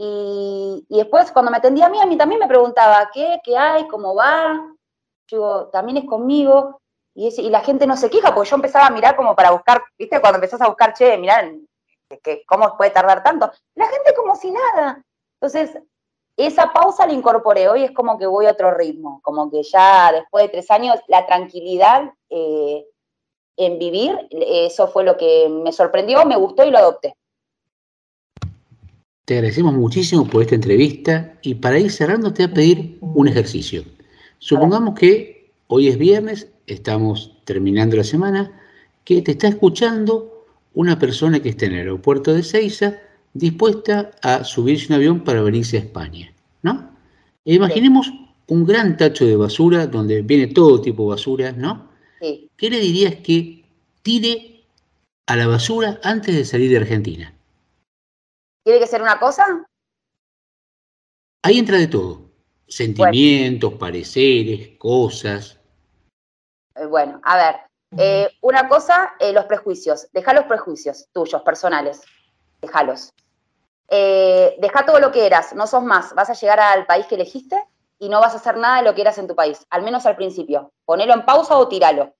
[0.00, 3.40] Y, después, cuando me atendía a mí, a mí también me preguntaba, ¿qué?
[3.42, 3.88] ¿Qué hay?
[3.88, 4.74] ¿Cómo va?
[5.26, 6.80] Yo, también es conmigo.
[7.20, 10.20] Y, la gente no se queja, porque yo empezaba a mirar como para buscar, ¿viste?
[10.20, 11.50] Cuando empezás a buscar, che, mirá,
[12.22, 13.50] que, ¿cómo puede tardar tanto?
[13.74, 15.02] La gente como si nada.
[15.40, 15.76] Entonces,
[16.36, 17.68] esa pausa la incorporé.
[17.68, 20.94] Hoy es como que voy a otro ritmo, como que ya después de tres años,
[21.08, 22.86] la tranquilidad eh,
[23.56, 27.16] en vivir, eso fue lo que me sorprendió, me gustó y lo adopté.
[29.24, 33.26] Te agradecemos muchísimo por esta entrevista y para ir cerrando te voy a pedir un
[33.26, 33.82] ejercicio.
[34.38, 38.60] Supongamos que hoy es viernes estamos terminando la semana,
[39.04, 42.98] que te está escuchando una persona que está en el aeropuerto de Ceiza
[43.32, 46.90] dispuesta a subirse un avión para venirse a España, ¿no?
[47.44, 48.12] E imaginemos
[48.48, 51.88] un gran tacho de basura donde viene todo tipo de basura, ¿no?
[52.20, 53.64] ¿Qué le dirías que
[54.02, 54.64] tire
[55.26, 57.34] a la basura antes de salir de Argentina?
[58.64, 59.66] ¿Tiene que ser una cosa?
[61.42, 62.30] Ahí entra de todo.
[62.66, 65.57] Sentimientos, pareceres, cosas.
[66.78, 67.56] Eh, bueno, a ver,
[67.96, 70.08] eh, una cosa, eh, los prejuicios.
[70.12, 72.02] Deja los prejuicios tuyos, personales.
[72.60, 73.12] Dejalos.
[73.90, 76.14] deja todo lo que eras, no sos más.
[76.14, 77.56] Vas a llegar al país que elegiste
[77.98, 80.06] y no vas a hacer nada de lo que eras en tu país, al menos
[80.06, 80.72] al principio.
[80.84, 82.14] Ponelo en pausa o tiralo.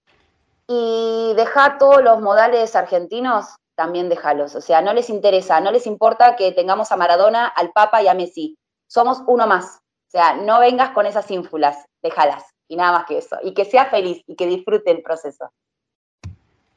[0.67, 4.55] Y deja todos los modales argentinos, también déjalos.
[4.55, 8.09] O sea, no les interesa, no les importa que tengamos a Maradona, al Papa y
[8.09, 8.57] a Messi.
[8.87, 9.81] Somos uno más.
[10.09, 13.37] O sea, no vengas con esas ínfulas, déjalas y nada más que eso.
[13.43, 15.51] Y que sea feliz y que disfrute el proceso.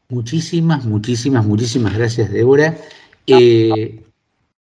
[0.10, 2.76] Muchísimas, muchísimas, muchísimas gracias, Débora.
[3.28, 4.04] Eh,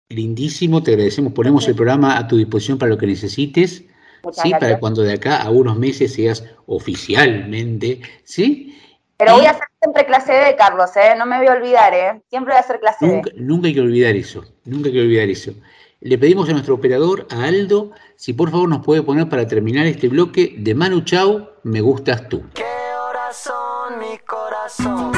[0.09, 1.33] lindísimo, te agradecemos.
[1.33, 3.85] Ponemos el programa a tu disposición para lo que necesites.
[4.33, 8.75] sí, para cuando de acá a unos meses seas oficialmente, ¿sí?
[9.17, 11.15] Pero voy a hacer siempre clase D, Carlos, ¿eh?
[11.17, 12.23] No me voy a olvidar, ¿eh?
[12.29, 13.41] Siempre voy a hacer clase nunca, D.
[13.41, 15.53] Nunca hay que olvidar eso, nunca hay que olvidar eso.
[16.01, 19.87] Le pedimos a nuestro operador, a Aldo, si por favor nos puede poner para terminar
[19.87, 22.43] este bloque de Manu Chao, Me Gustas Tú.
[22.53, 25.13] ¿Qué horas son, mi corazón?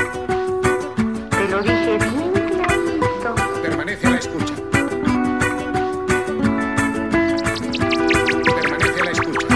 [1.30, 3.34] Te lo dije bien clarito.
[3.62, 4.54] Permanece a la escucha.
[8.44, 9.46] Permanece a la escucha.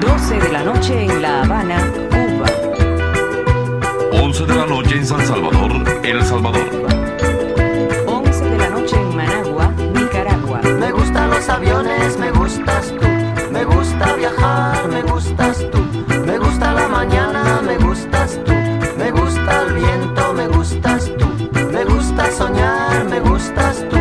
[0.00, 2.46] 12 de la noche en La Habana, Cuba.
[4.22, 5.72] 11 de la noche en San Salvador,
[6.04, 6.83] El Salvador.
[22.14, 23.93] Gusta soñar, me gustas tú.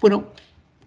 [0.01, 0.27] Bueno,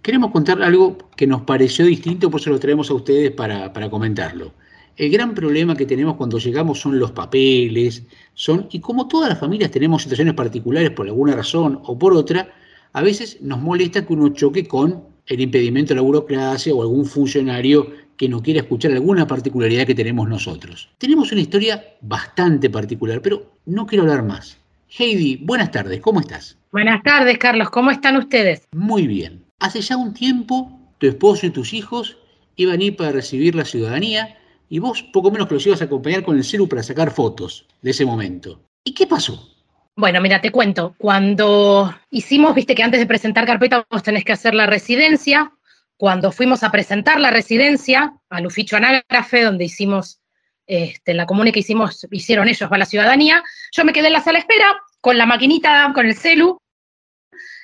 [0.08, 3.90] queremos contar algo que nos pareció distinto, por eso lo traemos a ustedes para, para
[3.90, 4.54] comentarlo.
[4.96, 8.04] El gran problema que tenemos cuando llegamos son los papeles,
[8.34, 12.48] son, y como todas las familias tenemos situaciones particulares por alguna razón o por otra,
[12.94, 17.06] a veces nos molesta que uno choque con el impedimento de la burocracia o algún
[17.06, 20.88] funcionario que no quiera escuchar alguna particularidad que tenemos nosotros.
[21.00, 24.58] Tenemos una historia bastante particular, pero no quiero hablar más.
[24.98, 26.58] Heidi, buenas tardes, ¿cómo estás?
[26.72, 27.70] Buenas tardes, Carlos.
[27.72, 28.70] ¿Cómo están ustedes?
[28.72, 29.47] Muy bien.
[29.60, 32.18] Hace ya un tiempo, tu esposo y tus hijos
[32.56, 34.38] iban a ir para recibir la ciudadanía
[34.70, 37.66] y vos poco menos que los ibas a acompañar con el celu para sacar fotos
[37.82, 38.62] de ese momento.
[38.84, 39.50] ¿Y qué pasó?
[39.96, 40.94] Bueno, mira, te cuento.
[41.00, 45.52] Cuando hicimos, viste que antes de presentar carpeta vos tenés que hacer la residencia.
[45.98, 50.22] Cuando fuimos a presentar la residencia al Uficho Anágrafe, donde hicimos,
[50.68, 54.14] este, en la comuna que hicimos, hicieron ellos para la ciudadanía, yo me quedé en
[54.14, 54.68] la sala de espera
[55.02, 56.60] con la maquinita, con el celu,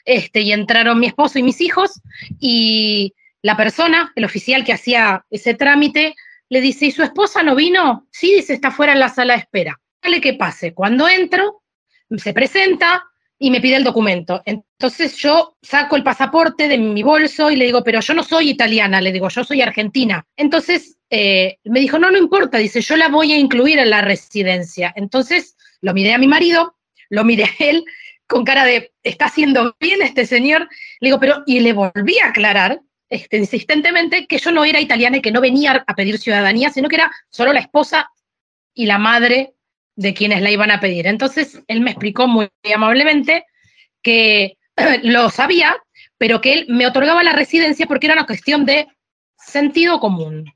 [0.06, 2.02] este, y entraron mi esposo y mis hijos,
[2.40, 6.16] y la persona, el oficial que hacía ese trámite,
[6.50, 8.08] le dice, ¿y su esposa no vino?
[8.12, 9.80] Sí, dice, está fuera en la sala de espera.
[10.02, 10.74] Dale que pase.
[10.74, 11.64] Cuando entro,
[12.18, 13.04] se presenta
[13.40, 14.42] y me pide el documento.
[14.46, 18.50] Entonces yo saco el pasaporte de mi bolso y le digo, pero yo no soy
[18.50, 20.26] italiana, le digo, yo soy argentina.
[20.38, 24.02] Entonces eh, me dijo, no, no importa, dice, yo la voy a incluir en la
[24.02, 24.94] residencia.
[24.96, 26.76] Entonces lo miré a mi marido,
[27.10, 27.84] lo miré a él
[28.28, 30.70] con cara de, ¿está haciendo bien este señor?
[31.00, 35.18] Le digo, pero, y le volví a aclarar este, insistentemente que yo no era italiana
[35.18, 38.10] y que no venía a pedir ciudadanía, sino que era solo la esposa
[38.74, 39.54] y la madre
[39.96, 41.06] de quienes la iban a pedir.
[41.06, 43.46] Entonces, él me explicó muy amablemente
[44.02, 44.58] que
[45.04, 45.76] lo sabía,
[46.18, 48.88] pero que él me otorgaba la residencia porque era una cuestión de
[49.38, 50.52] sentido común.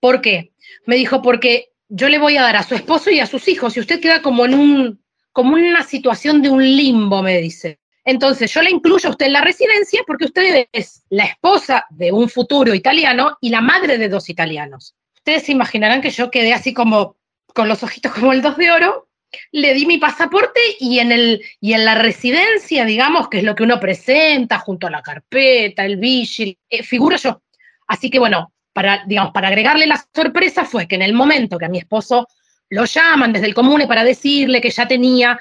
[0.00, 0.52] ¿Por qué?
[0.86, 3.76] Me dijo, porque yo le voy a dar a su esposo y a sus hijos,
[3.76, 5.03] y usted queda como en un,
[5.34, 7.80] como una situación de un limbo, me dice.
[8.04, 12.12] Entonces, yo la incluyo a usted en la residencia porque usted es la esposa de
[12.12, 14.94] un futuro italiano y la madre de dos italianos.
[15.16, 17.16] Ustedes se imaginarán que yo quedé así como
[17.52, 19.08] con los ojitos como el dos de oro,
[19.50, 23.56] le di mi pasaporte y en, el, y en la residencia, digamos, que es lo
[23.56, 27.42] que uno presenta junto a la carpeta, el vigil, eh, figuro yo.
[27.88, 31.64] Así que bueno, para, digamos, para agregarle la sorpresa fue que en el momento que
[31.64, 32.28] a mi esposo
[32.70, 35.38] lo llaman desde el comune para decirle que ya tenía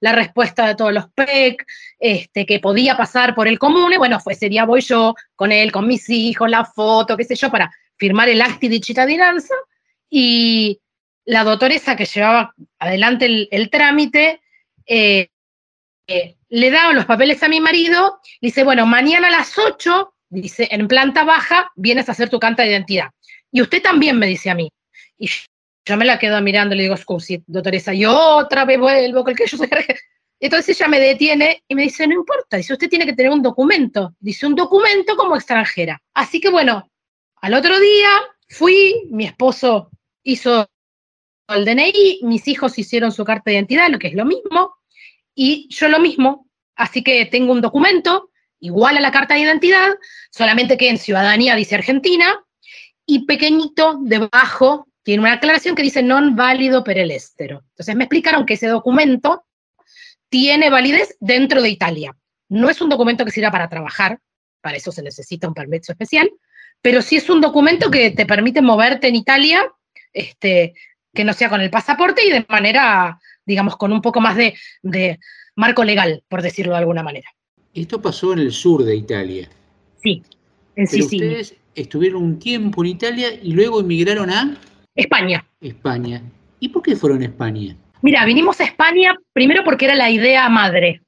[0.00, 1.66] la respuesta de todos los PEC,
[1.98, 5.70] este, que podía pasar por el comune, bueno, fue ese día voy yo con él,
[5.70, 9.54] con mis hijos, la foto, qué sé yo, para firmar el acti di cittadinanza
[10.08, 10.80] y,
[11.30, 14.40] la doctoresa que llevaba adelante el, trámite
[14.86, 15.28] eh,
[16.06, 20.68] eh, le daba los papeles a mi marido, dice, bueno, mañana a las 8, dice,
[20.72, 23.10] en planta baja, vienes a hacer tu canta de identidad.
[23.52, 24.72] Y usted también me dice a mí.
[25.18, 25.30] Y
[25.90, 29.36] yo me la quedo mirando, le digo, scusi, doctoresa, yo otra vez vuelvo con el
[29.36, 29.68] que yo soy
[30.38, 33.42] Entonces ella me detiene y me dice, no importa, dice, usted tiene que tener un
[33.42, 36.00] documento, dice, un documento como extranjera.
[36.14, 36.88] Así que bueno,
[37.42, 38.08] al otro día
[38.48, 39.90] fui, mi esposo
[40.22, 40.70] hizo
[41.48, 44.76] el DNI, mis hijos hicieron su carta de identidad, lo que es lo mismo,
[45.34, 48.30] y yo lo mismo, así que tengo un documento
[48.60, 49.90] igual a la carta de identidad,
[50.30, 52.38] solamente que en ciudadanía dice Argentina,
[53.04, 57.64] y pequeñito debajo tiene una aclaración que dice non válido per el estero.
[57.72, 59.44] Entonces me explicaron que ese documento
[60.28, 62.16] tiene validez dentro de Italia.
[62.48, 64.20] No es un documento que sirva para trabajar,
[64.60, 66.30] para eso se necesita un permiso especial,
[66.82, 69.62] pero sí es un documento que te permite moverte en Italia
[70.12, 70.74] este,
[71.14, 75.18] que no sea con el pasaporte y de manera, digamos, con un poco más de,
[75.56, 77.28] marco legal, por decirlo de alguna manera.
[77.74, 79.48] Esto pasó en el sur de Italia.
[80.02, 80.22] Sí,
[80.74, 81.28] en Sicilia.
[81.28, 84.56] ustedes estuvieron un tiempo en Italia y luego emigraron a
[85.00, 85.44] España.
[85.60, 86.22] España.
[86.60, 87.76] ¿Y por qué fueron a España?
[88.02, 91.02] Mira, vinimos a España primero porque era la idea madre.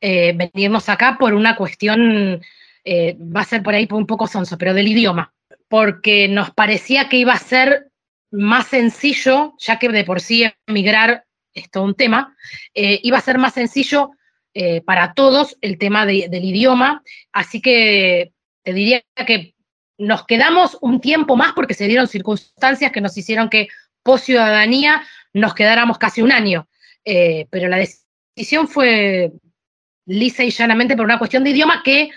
[0.00, 2.40] eh, venirnos acá por una cuestión,
[2.84, 5.32] eh, va a ser por ahí un poco sonso, pero del idioma.
[5.68, 7.88] Porque nos parecía que iba a ser
[8.30, 12.36] más sencillo, ya que de por sí emigrar es todo un tema,
[12.74, 14.12] eh, iba a ser más sencillo
[14.54, 17.02] eh, para todos el tema de- del idioma,
[17.32, 18.32] así que
[18.62, 19.54] te diría que
[19.98, 23.68] nos quedamos un tiempo más porque se dieron circunstancias que nos hicieron que
[24.02, 25.02] post ciudadanía
[25.32, 26.66] nos quedáramos casi un año,
[27.04, 29.32] Eh, pero la decisión fue
[30.06, 32.10] lisa y llanamente por una cuestión de idioma que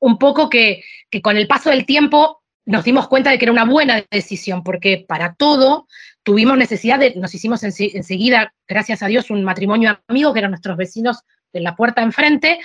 [0.00, 3.52] un poco que, que con el paso del tiempo nos dimos cuenta de que era
[3.52, 5.86] una buena decisión, porque para todo
[6.22, 10.52] tuvimos necesidad de, nos hicimos ense- enseguida, gracias a Dios, un matrimonio amigo que eran
[10.52, 11.22] nuestros vecinos
[11.52, 12.60] de la puerta enfrente,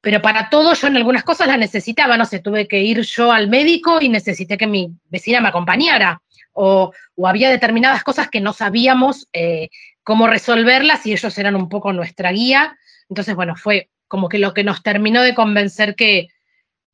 [0.00, 3.32] pero para todo yo en algunas cosas las necesitaba, no sé, tuve que ir yo
[3.32, 6.22] al médico y necesité que mi vecina me acompañara,
[6.52, 9.68] o, o había determinadas cosas que no sabíamos eh,
[10.02, 12.76] cómo resolverlas y ellos eran un poco nuestra guía,
[13.08, 16.28] entonces bueno, fue como que lo que nos terminó de convencer que,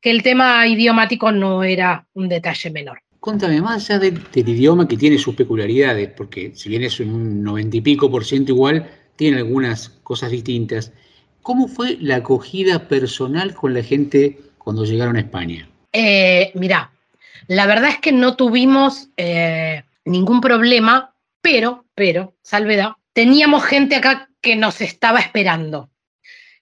[0.01, 3.01] que el tema idiomático no era un detalle menor.
[3.19, 7.41] Contame, más allá del, del idioma que tiene sus peculiaridades, porque si bien es un
[7.43, 10.93] noventa y pico por ciento igual, tiene algunas cosas distintas.
[11.47, 15.69] ¿Cómo fue la acogida personal con la gente cuando llegaron a España?
[15.93, 16.91] Eh, mirá,
[17.47, 24.29] la verdad es que no tuvimos eh, ningún problema, pero, pero, salvedad, teníamos gente acá
[24.41, 25.89] que nos estaba esperando.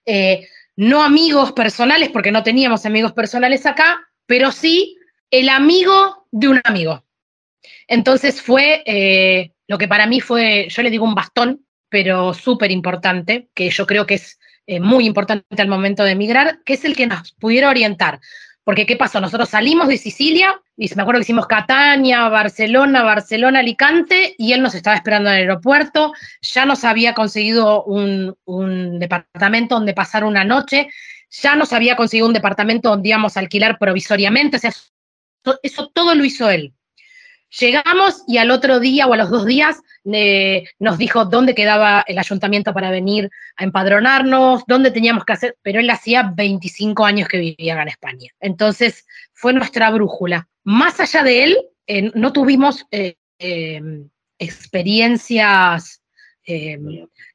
[0.04, 0.46] Eh,
[0.76, 4.96] no amigos personales, porque no teníamos amigos personales acá, pero sí
[5.32, 7.02] el amigo de un amigo.
[7.88, 12.70] Entonces fue eh, lo que para mí fue, yo le digo un bastón, pero súper
[12.70, 16.84] importante, que yo creo que es eh, muy importante al momento de emigrar, que es
[16.84, 18.20] el que nos pudiera orientar.
[18.64, 19.20] Porque, ¿qué pasó?
[19.20, 24.62] Nosotros salimos de Sicilia, y me acuerdo que hicimos Catania, Barcelona, Barcelona, Alicante, y él
[24.62, 30.24] nos estaba esperando en el aeropuerto, ya nos había conseguido un, un departamento donde pasar
[30.24, 30.88] una noche,
[31.30, 34.90] ya nos había conseguido un departamento donde íbamos a alquilar provisoriamente, o sea, eso,
[35.62, 36.74] eso todo lo hizo él.
[37.50, 39.80] Llegamos y al otro día o a los dos días
[40.12, 45.56] eh, nos dijo dónde quedaba el ayuntamiento para venir a empadronarnos, dónde teníamos que hacer,
[45.62, 48.30] pero él hacía 25 años que vivía en España.
[48.40, 50.48] Entonces fue nuestra brújula.
[50.64, 53.16] Más allá de él, eh, no tuvimos eh,
[54.38, 56.02] experiencias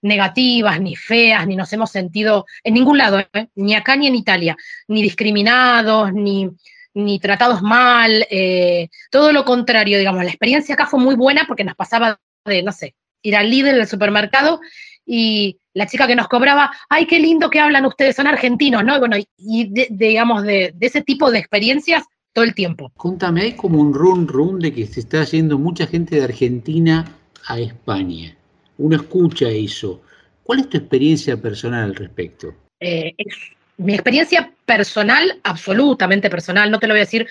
[0.01, 3.21] negativas, ni feas, ni nos hemos sentido en ningún lado,
[3.55, 4.55] ni acá ni en Italia,
[4.87, 6.49] ni discriminados, ni,
[6.93, 11.63] ni tratados mal, eh, todo lo contrario, digamos, la experiencia acá fue muy buena porque
[11.63, 14.59] nos pasaba de, no sé, ir al líder del supermercado
[15.05, 18.95] y la chica que nos cobraba, ay, qué lindo que hablan ustedes, son argentinos, ¿no?
[18.95, 22.03] Y bueno, y, de, digamos, de, de ese tipo de experiencias
[22.33, 22.91] todo el tiempo.
[22.95, 27.05] Contame, hay como un run run de que se está yendo mucha gente de Argentina
[27.47, 28.35] a España.
[28.77, 30.01] Uno escucha eso.
[30.43, 32.53] ¿Cuál es tu experiencia personal al respecto?
[32.79, 33.35] Eh, es
[33.77, 37.27] mi experiencia personal, absolutamente personal, no te lo voy a decir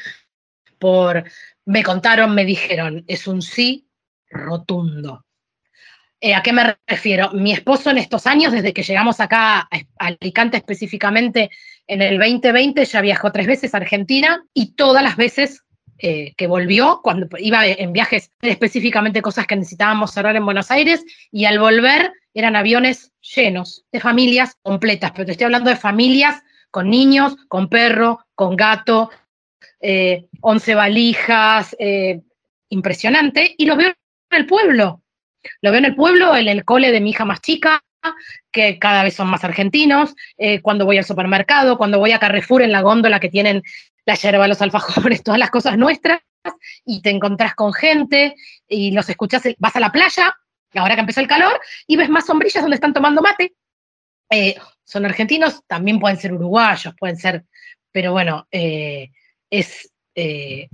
[0.79, 1.25] por
[1.67, 3.87] me contaron, me dijeron, es un sí
[4.31, 5.25] rotundo.
[6.21, 7.31] Eh, ¿A qué me refiero?
[7.33, 9.69] Mi esposo en estos años, desde que llegamos acá a
[9.99, 11.51] Alicante específicamente
[11.87, 15.63] en el 2020, ya viajó tres veces a Argentina y todas las veces
[15.99, 21.05] eh, que volvió, cuando iba en viajes específicamente cosas que necesitábamos cerrar en Buenos Aires,
[21.31, 26.43] y al volver eran aviones llenos de familias completas, pero te estoy hablando de familias
[26.71, 29.11] con niños, con perro, con gato,
[29.81, 32.21] eh, 11 valijas, eh,
[32.69, 35.03] impresionante, y los veo en el pueblo.
[35.63, 37.83] Lo veo en el pueblo, en el cole de mi hija más chica,
[38.51, 42.63] que cada vez son más argentinos, eh, cuando voy al supermercado, cuando voy a Carrefour
[42.63, 43.63] en la góndola que tienen
[44.07, 46.21] la yerba, los alfajores, todas las cosas nuestras,
[46.87, 48.35] y te encontrás con gente
[48.67, 50.35] y los escuchás, vas a la playa,
[50.75, 53.55] ahora que empezó el calor, y ves más sombrillas donde están tomando mate.
[54.31, 57.45] Eh, son argentinos, también pueden ser uruguayos, pueden ser,
[57.93, 59.11] pero bueno, eh,
[59.51, 60.69] es, eh,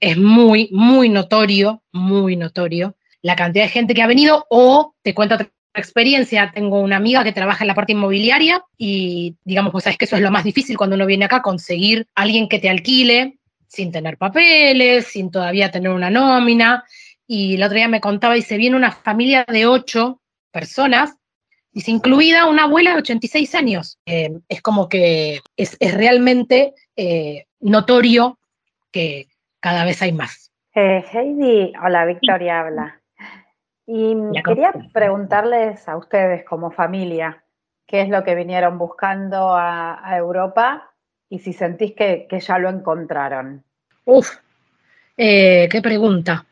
[0.00, 5.14] es muy, muy notorio, muy notorio la cantidad de gente que ha venido, o te
[5.14, 9.84] cuento otra experiencia, tengo una amiga que trabaja en la parte inmobiliaria y digamos, pues
[9.84, 12.68] sabes que eso es lo más difícil cuando uno viene acá, conseguir alguien que te
[12.68, 16.84] alquile sin tener papeles, sin todavía tener una nómina.
[17.30, 21.14] Y el otro día me contaba, dice, viene una familia de ocho personas,
[21.70, 23.98] dice, incluida una abuela de 86 años.
[24.06, 28.38] Eh, es como que es, es realmente eh, notorio
[28.90, 29.28] que
[29.60, 30.50] cada vez hay más.
[30.74, 33.00] Eh, Heidi, hola, Victoria habla.
[33.86, 37.44] Y quería preguntarles a ustedes como familia,
[37.86, 40.94] ¿qué es lo que vinieron buscando a, a Europa
[41.28, 43.64] y si sentís que, que ya lo encontraron?
[44.06, 44.30] Uf,
[45.16, 46.46] qué pregunta.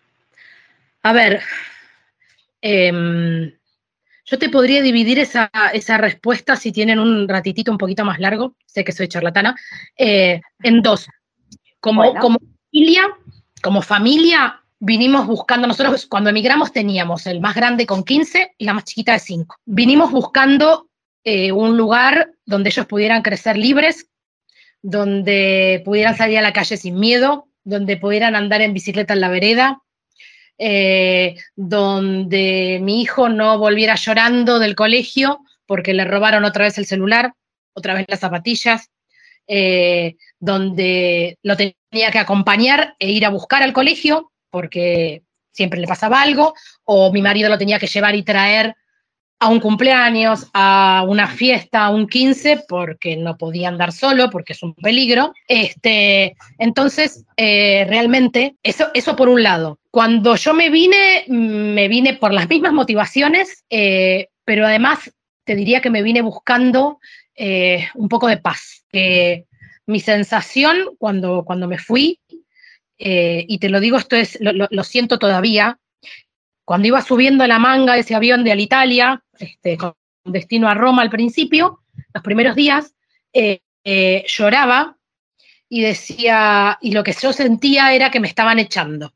[1.06, 1.40] A ver,
[2.60, 3.52] em,
[4.24, 8.56] yo te podría dividir esa, esa respuesta si tienen un ratitito un poquito más largo,
[8.66, 9.54] sé que soy charlatana,
[9.96, 11.06] eh, en dos.
[11.78, 12.20] Como, Bueno.
[12.20, 12.38] como
[12.72, 13.02] familia,
[13.62, 18.74] como familia, vinimos buscando, nosotros cuando emigramos teníamos el más grande con 15 y la
[18.74, 19.58] más chiquita de 5.
[19.64, 20.88] Vinimos buscando
[21.22, 24.08] eh, un lugar donde ellos pudieran crecer libres,
[24.82, 29.28] donde pudieran salir a la calle sin miedo, donde pudieran andar en bicicleta en la
[29.28, 29.84] vereda,
[30.58, 36.86] eh, donde mi hijo no volviera llorando del colegio porque le robaron otra vez el
[36.86, 37.34] celular,
[37.74, 38.90] otra vez las zapatillas,
[39.48, 45.22] eh, donde lo tenía que acompañar e ir a buscar al colegio porque
[45.52, 46.54] siempre le pasaba algo,
[46.84, 48.74] o mi marido lo tenía que llevar y traer
[49.38, 54.54] a un cumpleaños, a una fiesta, a un 15, porque no podía andar solo, porque
[54.54, 55.34] es un peligro.
[55.46, 59.78] Este, entonces, eh, realmente, eso, eso por un lado.
[59.90, 65.10] Cuando yo me vine, me vine por las mismas motivaciones, eh, pero además
[65.44, 66.98] te diría que me vine buscando
[67.34, 68.84] eh, un poco de paz.
[68.90, 69.44] Que
[69.84, 72.20] mi sensación cuando, cuando me fui,
[72.98, 75.78] y te lo digo, esto es, lo siento todavía,
[76.66, 79.94] cuando iba subiendo la manga de ese avión de Alitalia, este, con
[80.24, 81.80] destino a Roma al principio,
[82.12, 82.93] los primeros días,
[83.32, 84.98] eh, eh, lloraba
[85.68, 89.14] y decía, y lo que yo sentía era que me estaban echando.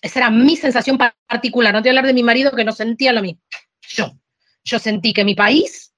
[0.00, 1.74] Esa era mi sensación pa- particular.
[1.74, 3.40] No te voy a hablar de mi marido que no sentía lo mismo.
[3.82, 4.12] Yo.
[4.64, 5.92] Yo sentí que mi país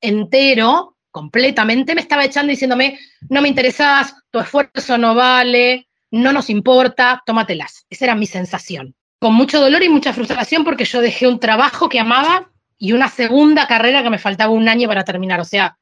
[0.00, 2.98] entero, completamente, me estaba echando diciéndome,
[3.28, 7.84] no me interesas, tu esfuerzo no vale, no nos importa, tómatelas.
[7.90, 8.94] Esa era mi sensación.
[9.20, 13.08] Con mucho dolor y mucha frustración porque yo dejé un trabajo que amaba y una
[13.08, 15.40] segunda carrera que me faltaba un año para terminar.
[15.40, 15.78] O sea,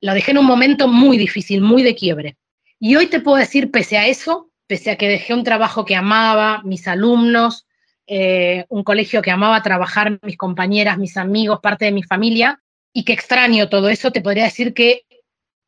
[0.00, 2.36] lo dejé en un momento muy difícil, muy de quiebre.
[2.80, 5.94] Y hoy te puedo decir, pese a eso, pese a que dejé un trabajo que
[5.94, 7.64] amaba, mis alumnos,
[8.08, 12.60] eh, un colegio que amaba trabajar, mis compañeras, mis amigos, parte de mi familia,
[12.92, 15.04] y que extraño todo eso, te podría decir que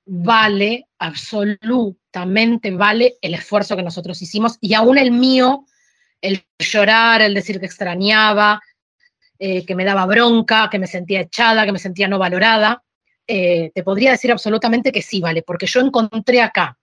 [0.06, 5.64] vale, absolutamente vale el esfuerzo que nosotros hicimos y aún el mío
[6.20, 8.61] el llorar, el decir que extrañaba,
[9.39, 12.82] eh, que me daba bronca, que me sentía echada, que me sentía no valorada,
[13.27, 16.78] eh, te podría decir absolutamente que sí, vale, porque yo encontré acá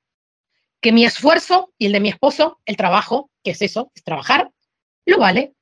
[0.79, 4.51] que mi esfuerzo y el de mi esposo, el trabajo, que es eso, es trabajar,
[5.05, 5.53] lo vale.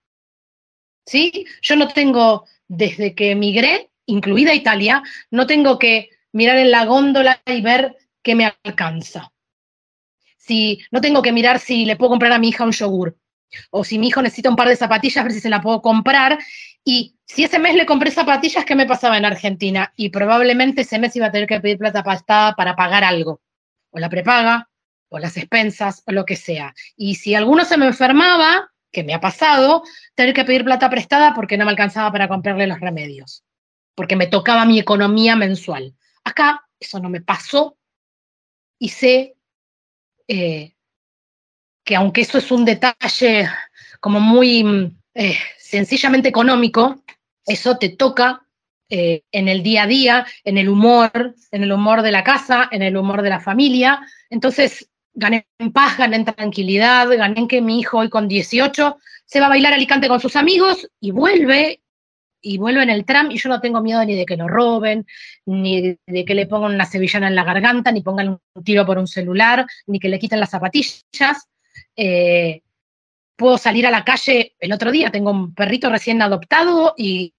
[1.05, 1.45] ¿Sí?
[1.61, 5.01] Yo no tengo, desde que emigré, incluida Italia,
[5.31, 9.31] no tengo que mirar en la góndola y ver qué me alcanza.
[10.37, 13.17] Si no tengo que mirar si le puedo comprar a mi hija un yogur,
[13.71, 16.39] o si mi hijo necesita un par de zapatillas, ver si se la puedo comprar.
[16.83, 19.93] Y si ese mes le compré zapatillas, ¿qué me pasaba en Argentina?
[19.95, 23.41] Y probablemente ese mes iba a tener que pedir plata prestada para pagar algo,
[23.91, 24.69] o la prepaga,
[25.09, 26.73] o las expensas, o lo que sea.
[26.97, 29.83] Y si alguno se me enfermaba, que me ha pasado,
[30.15, 33.43] tener que pedir plata prestada porque no me alcanzaba para comprarle los remedios,
[33.95, 35.95] porque me tocaba mi economía mensual.
[36.23, 37.77] Acá eso no me pasó
[38.77, 39.35] y sé
[40.27, 40.75] eh,
[41.83, 43.49] que aunque eso es un detalle
[43.99, 47.03] como muy eh, sencillamente económico,
[47.45, 48.43] eso te toca
[48.89, 52.69] eh, en el día a día, en el humor, en el humor de la casa,
[52.71, 54.01] en el humor de la familia.
[54.29, 58.97] Entonces, gané en paz, gané en tranquilidad, gané en que mi hijo hoy con 18
[59.25, 61.81] se va a bailar Alicante con sus amigos y vuelve,
[62.41, 65.07] y vuelve en el tram y yo no tengo miedo ni de que lo roben,
[65.45, 68.97] ni de que le pongan una sevillana en la garganta, ni pongan un tiro por
[68.97, 71.05] un celular, ni que le quiten las zapatillas.
[71.95, 72.61] Eh,
[73.35, 77.33] puedo salir a la calle, el otro día tengo un perrito recién adoptado y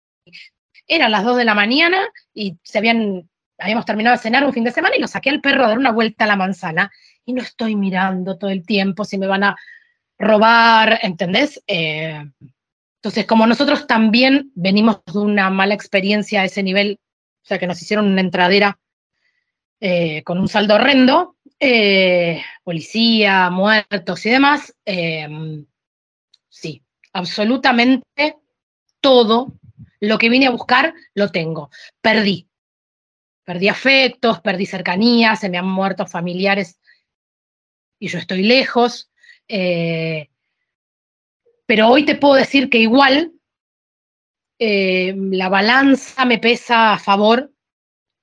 [0.87, 3.29] eran las 2 de la mañana y se habían,
[3.59, 5.79] habíamos terminado de cenar un fin de semana y lo saqué al perro a dar
[5.79, 6.91] una vuelta a la manzana
[7.25, 9.57] y no estoy mirando todo el tiempo si me van a
[10.19, 11.63] robar, ¿entendés?
[11.67, 12.23] Eh,
[12.97, 17.01] entonces, como nosotros también venimos de una mala experiencia a ese nivel,
[17.43, 18.79] o sea, que nos hicieron una entradera
[19.81, 21.34] eh, con un saldo horrendo,
[21.67, 25.27] eh, policía, muertos y demás, eh,
[26.49, 26.83] sí,
[27.13, 28.37] absolutamente
[29.01, 29.55] todo
[30.01, 31.71] lo que vine a buscar lo tengo.
[32.03, 32.47] Perdí.
[33.45, 36.79] Perdí afectos, perdí cercanías, se me han muerto familiares
[37.99, 39.11] y yo estoy lejos.
[39.49, 40.29] eh,
[41.67, 43.33] pero hoy te puedo decir que igual
[44.59, 47.54] eh, la balanza me pesa a favor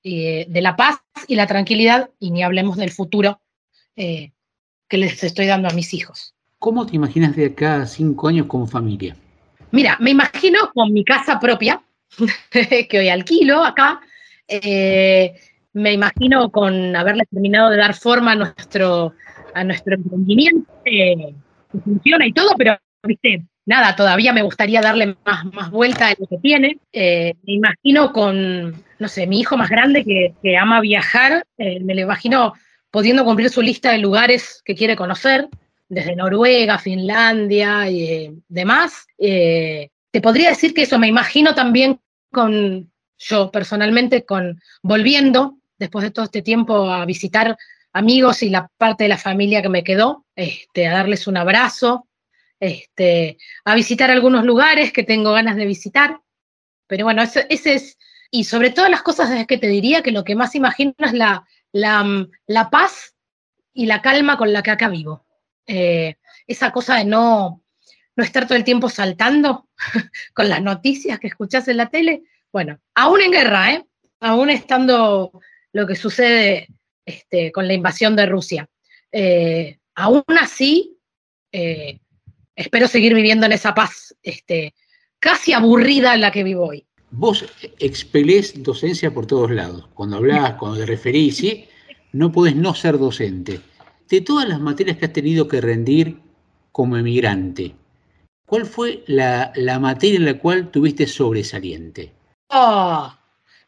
[0.04, 0.96] eh, de la paz
[1.28, 3.40] y la tranquilidad, y ni hablemos del futuro
[3.96, 4.32] eh,
[4.88, 6.34] que les estoy dando a mis hijos.
[6.58, 9.16] ¿Cómo te imaginas de acá a cinco años como familia?
[9.70, 11.82] Mira, me imagino con mi casa propia,
[12.50, 14.00] que hoy alquilo acá,
[14.48, 15.34] eh,
[15.72, 19.14] me imagino con haberle terminado de dar forma a nuestro,
[19.54, 21.34] a nuestro emprendimiento, que
[21.84, 26.26] funciona y todo, pero, viste, nada, todavía me gustaría darle más, más vuelta a lo
[26.26, 26.78] que tiene.
[26.92, 31.94] Eh, me imagino con, no sé, mi hijo más grande que, ama viajar, eh, me
[31.94, 32.54] lo imagino
[32.90, 35.48] pudiendo cumplir su lista de lugares que quiere conocer,
[35.88, 39.06] desde Noruega, Finlandia y eh, demás.
[39.18, 46.10] Te podría decir que eso me imagino también con, yo personalmente, con volviendo después de
[46.10, 47.56] todo este tiempo a visitar
[47.92, 52.06] amigos y la parte de la familia que me quedó, este, a darles un abrazo,
[52.62, 56.20] este, a visitar algunos lugares que tengo ganas de visitar.
[56.86, 57.98] Pero bueno, ese, es,
[58.30, 61.12] y sobre todas las cosas es que te diría que lo que más imagino es
[61.12, 63.16] la, la, la paz
[63.74, 65.26] y la calma con la que acá vivo.
[65.66, 66.14] Eh,
[66.46, 67.64] esa cosa de no,
[68.14, 69.68] no estar todo el tiempo saltando
[70.32, 72.22] con las noticias que escuchás en la tele.
[72.52, 73.84] Bueno, aún en guerra, ¿eh?
[74.20, 75.32] aún estando
[75.72, 76.68] lo que sucede
[77.04, 78.68] este, con la invasión de Rusia.
[79.10, 80.96] Eh, aún así,
[81.50, 81.98] eh,
[82.56, 84.74] espero seguir viviendo en esa paz este,
[85.18, 86.86] casi aburrida en la que vivo hoy.
[87.10, 87.44] Vos
[87.78, 89.88] expelés docencia por todos lados.
[89.94, 91.68] Cuando hablás, cuando te referís, ¿sí?
[92.12, 93.60] no podés no ser docente.
[94.08, 96.18] De todas las materias que has tenido que rendir
[96.70, 97.74] como emigrante,
[98.46, 102.12] ¿cuál fue la, la materia en la cual tuviste sobresaliente?
[102.48, 103.12] Oh,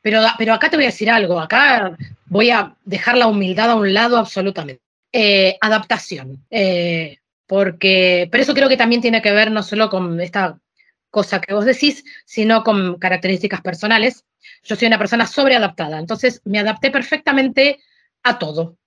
[0.02, 1.96] pero, pero acá te voy a decir algo, acá
[2.26, 4.82] voy a dejar la humildad a un lado absolutamente.
[5.12, 10.20] Eh, adaptación, eh, porque, pero eso creo que también tiene que ver no solo con
[10.20, 10.58] esta
[11.10, 14.24] cosa que vos decís, sino con características personales.
[14.62, 17.80] Yo soy una persona sobreadaptada, entonces me adapté perfectamente
[18.22, 18.78] a todo.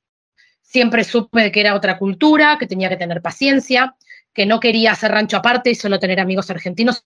[0.62, 3.96] Siempre supe que era otra cultura, que tenía que tener paciencia,
[4.34, 7.06] que no quería hacer rancho aparte y solo tener amigos argentinos,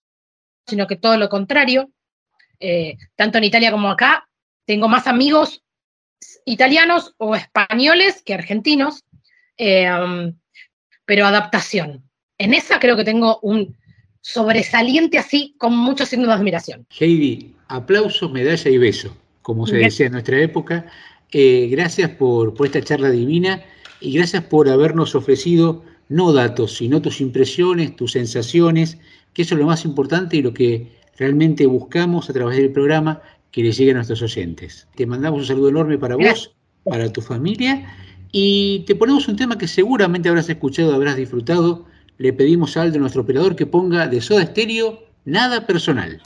[0.65, 1.91] sino que todo lo contrario.
[2.60, 4.28] Eh, tanto en Italia como acá,
[4.65, 5.64] tengo más amigos
[6.45, 9.03] italianos o españoles que argentinos,
[9.57, 9.88] eh,
[11.12, 12.02] pero adaptación.
[12.38, 13.76] En esa creo que tengo un
[14.22, 16.88] sobresaliente así, con mucho signo de admiración.
[16.98, 20.86] Heidi, aplauso, medalla y beso, como se decía en nuestra época.
[21.34, 23.62] Eh, gracias por, esta charla divina
[24.00, 28.98] y gracias por habernos ofrecido no datos, sino tus impresiones, tus sensaciones,
[29.34, 33.22] que eso es lo más importante y lo que realmente buscamos a través del programa
[33.52, 34.88] que le llegue a nuestros oyentes.
[34.96, 36.56] Te mandamos un saludo enorme para vos,
[36.86, 37.98] para tu familia
[38.32, 41.86] y te ponemos un tema que seguramente habrás escuchado, habrás disfrutado.
[42.18, 46.22] Le pedimos al de nuestro operador, que ponga de soda estéreo nada personal.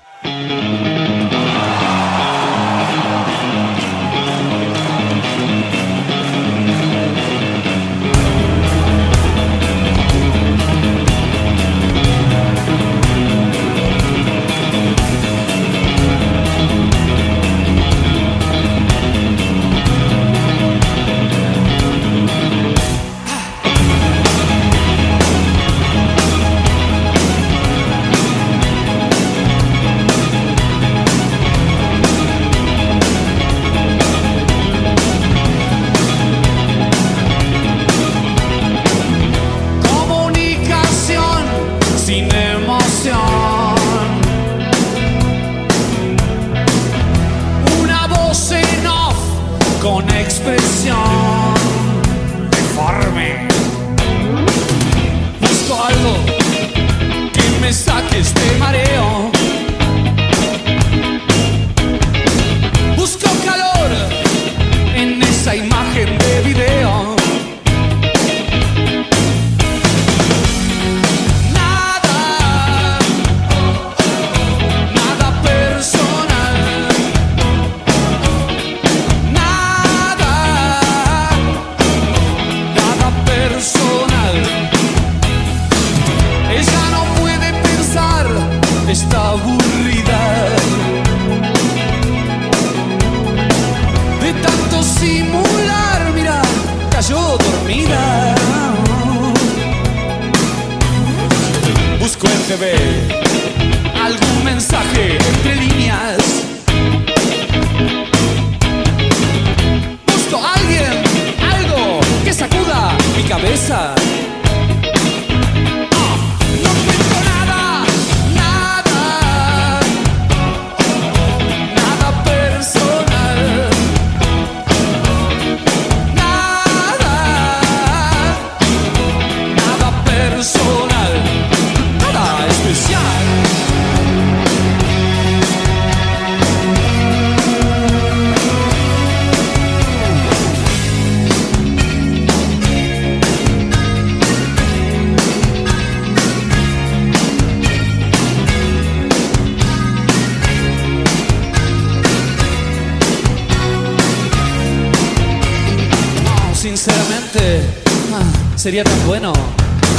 [158.65, 159.31] sería tan bueno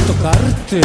[0.08, 0.80] tocarte.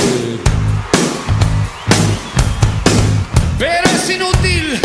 [3.58, 4.80] Pero es inútil.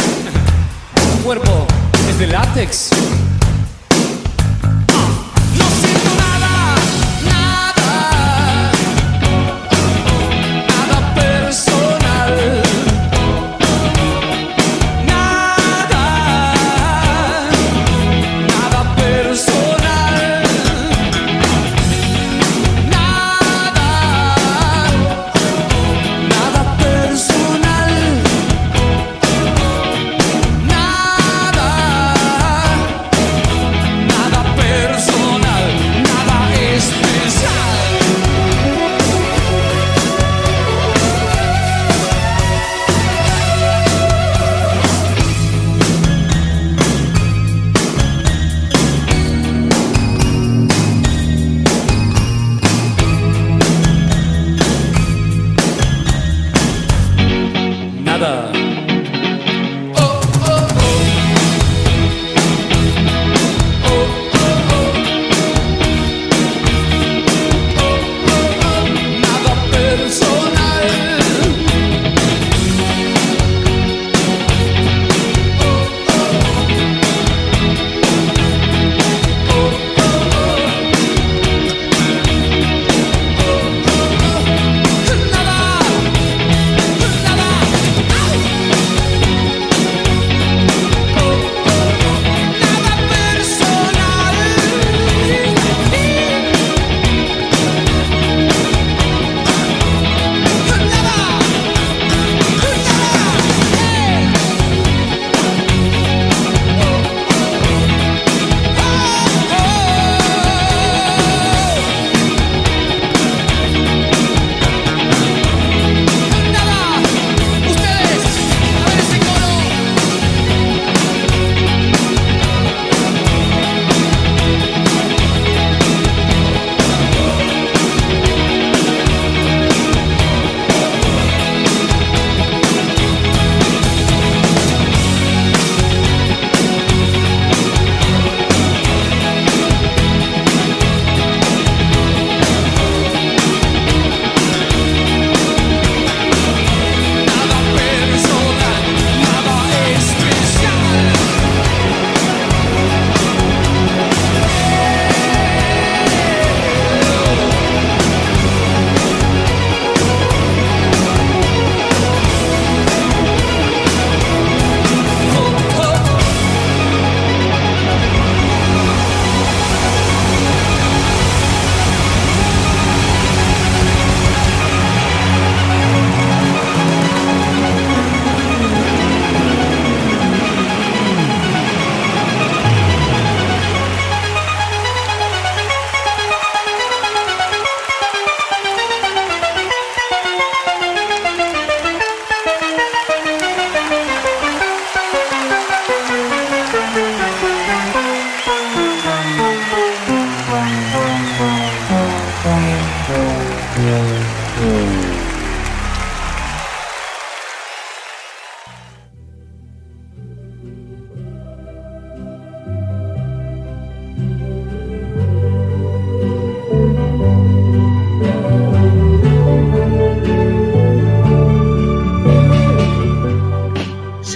[0.95, 1.67] Tu cuerpo
[2.09, 2.91] es de látex.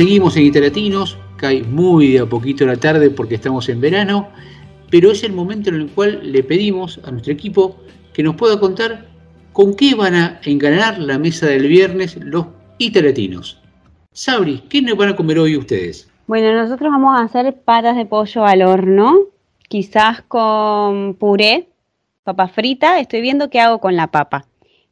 [0.01, 4.31] Seguimos en Italatinos, cae muy de a poquito la tarde porque estamos en verano,
[4.90, 7.77] pero es el momento en el cual le pedimos a nuestro equipo
[8.14, 9.09] que nos pueda contar
[9.52, 12.47] con qué van a enganar la mesa del viernes los
[12.78, 13.60] Italatinos.
[14.12, 16.10] Sabri, ¿qué nos van a comer hoy ustedes?
[16.27, 19.18] Bueno, nosotros vamos a hacer patas de pollo al horno,
[19.68, 21.68] quizás con puré,
[22.24, 23.01] papa frita.
[23.01, 24.47] Estoy viendo qué hago con la papa,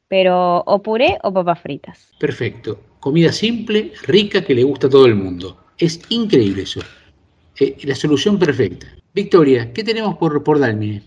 [0.07, 2.13] pero o puré o papas fritas.
[2.21, 2.79] Perfecto.
[3.01, 5.57] Comida simple, rica, que le gusta a todo el mundo.
[5.79, 6.81] Es increíble eso.
[7.61, 8.87] Eh, la solución perfecta.
[9.15, 11.03] Victoria, ¿qué tenemos por, por Dalmine?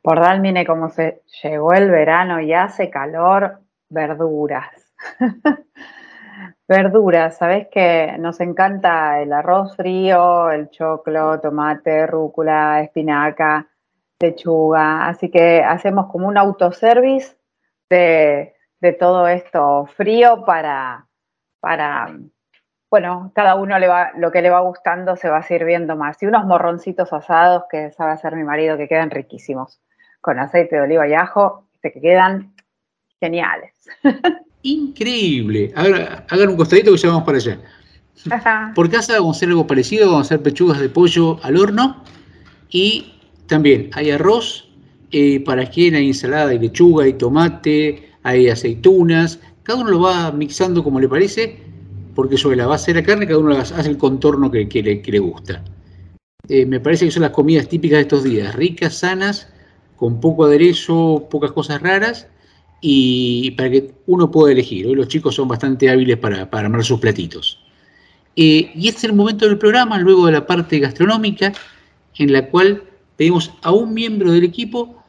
[0.00, 4.94] Por Dalmine, como se llegó el verano y hace calor, verduras.
[6.68, 13.68] verduras, ¿sabes que Nos encanta el arroz frío, el choclo, tomate, rúcula, espinaca,
[14.18, 15.06] lechuga.
[15.08, 17.36] Así que hacemos como un autoservice
[17.90, 21.06] de, de todo esto frío para,
[21.60, 22.18] para,
[22.90, 26.20] bueno, cada uno le va, lo que le va gustando se va sirviendo más.
[26.20, 29.80] Y unos morroncitos asados que sabe hacer mi marido que quedan riquísimos,
[30.20, 32.54] con aceite de oliva y ajo, que quedan
[33.20, 33.72] geniales.
[34.62, 35.72] Increíble.
[35.76, 37.58] Hagan un costadito que ya vamos para allá.
[38.74, 42.02] Por casa vamos a hacer algo parecido, vamos a hacer pechugas de pollo al horno
[42.68, 43.14] y
[43.46, 44.68] también hay arroz,
[45.12, 50.32] eh, para quien hay ensalada y lechuga y tomate, hay aceitunas, cada uno lo va
[50.32, 51.58] mixando como le parece,
[52.14, 55.62] porque sobre la base de la carne cada uno hace el contorno que, le, gusta.
[56.48, 59.48] Eh, me parece que son las comidas típicas de estos días, ricas, sanas,
[59.96, 62.26] con poco aderezo, pocas cosas raras,
[62.80, 64.86] y para que uno pueda elegir.
[64.86, 67.58] Hoy los chicos son bastante hábiles para, para armar sus platitos.
[68.34, 71.52] Eh, y este es el momento del programa, luego de la parte gastronómica,
[72.18, 72.82] en la cual
[73.16, 75.01] pedimos a un miembro del equipo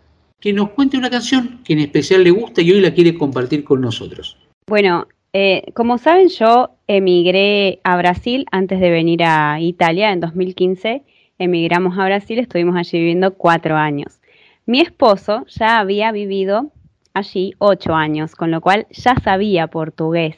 [0.43, 3.63] que nos cuente una canción que en especial le gusta y hoy la quiere compartir
[3.63, 4.37] con nosotros.
[4.67, 11.03] Bueno, eh, como saben, yo emigré a Brasil antes de venir a Italia en 2015.
[11.39, 14.19] Emigramos a Brasil, estuvimos allí viviendo cuatro años.
[14.65, 16.73] Mi esposo ya había vivido
[17.13, 20.35] allí ocho años, con lo cual ya sabía portugués.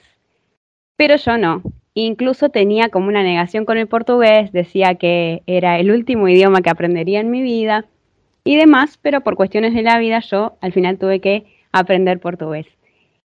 [0.98, 1.64] Pero yo no.
[1.96, 6.70] Incluso tenía como una negación con el portugués, decía que era el último idioma que
[6.70, 7.88] aprendería en mi vida
[8.46, 12.68] y demás, pero por cuestiones de la vida yo al final tuve que aprender portugués.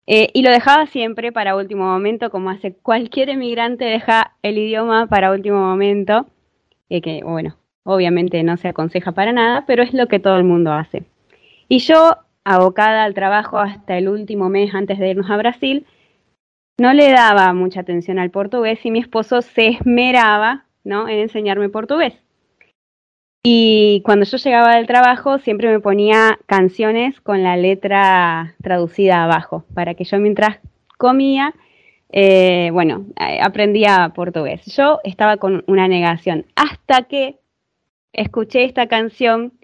[0.06, 5.06] Eh, y lo dejaba siempre para último momento, como hace cualquier emigrante, deja el idioma
[5.08, 6.26] para último momento,
[6.88, 10.72] que bueno, obviamente no se aconseja para nada, pero es lo que todo el mundo
[10.72, 11.04] hace.
[11.68, 15.86] Y yo, abocada al trabajo hasta el último mes antes de irnos a Brasil,
[16.78, 21.08] no le daba mucha atención al portugués y mi esposo se esmeraba ¿no?
[21.08, 22.14] en enseñarme portugués.
[23.42, 29.64] Y cuando yo llegaba del trabajo siempre me ponía canciones con la letra traducida abajo,
[29.74, 30.58] para que yo mientras
[30.98, 31.54] comía,
[32.10, 34.66] eh, bueno, eh, aprendía portugués.
[34.66, 37.38] Yo estaba con una negación, hasta que
[38.12, 39.54] escuché esta canción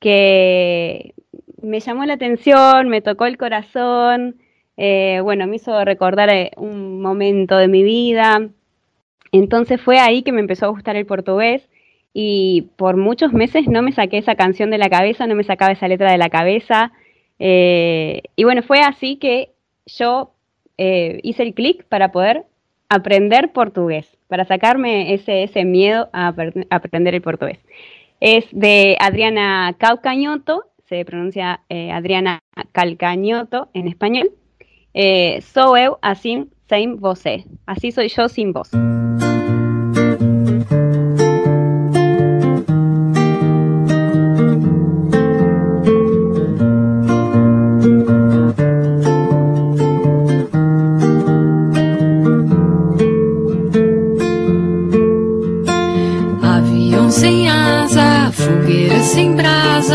[0.00, 1.14] que
[1.60, 4.36] me llamó la atención, me tocó el corazón,
[4.78, 8.48] eh, bueno, me hizo recordar un momento de mi vida.
[9.32, 11.68] Entonces fue ahí que me empezó a gustar el portugués
[12.12, 15.72] y por muchos meses no me saqué esa canción de la cabeza, no me sacaba
[15.72, 16.92] esa letra de la cabeza.
[17.38, 19.50] Eh, y bueno, fue así que
[19.86, 20.32] yo
[20.76, 22.44] eh, hice el clic para poder
[22.88, 26.34] aprender portugués, para sacarme ese, ese miedo a,
[26.70, 27.58] aprender el portugués.
[28.20, 32.40] Es de Adriana Calcañoto, se pronuncia eh, Adriana
[32.72, 34.30] Calcañoto en español.
[34.94, 37.44] Eh, sou eu assim sem você.
[37.66, 38.70] Así soy yo sin vos.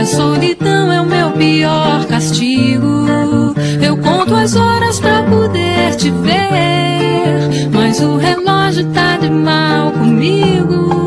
[0.00, 3.06] A solidão é o meu pior castigo.
[3.80, 7.70] Eu conto as horas pra poder te ver.
[7.72, 11.01] Mas o relógio tá de mal comigo.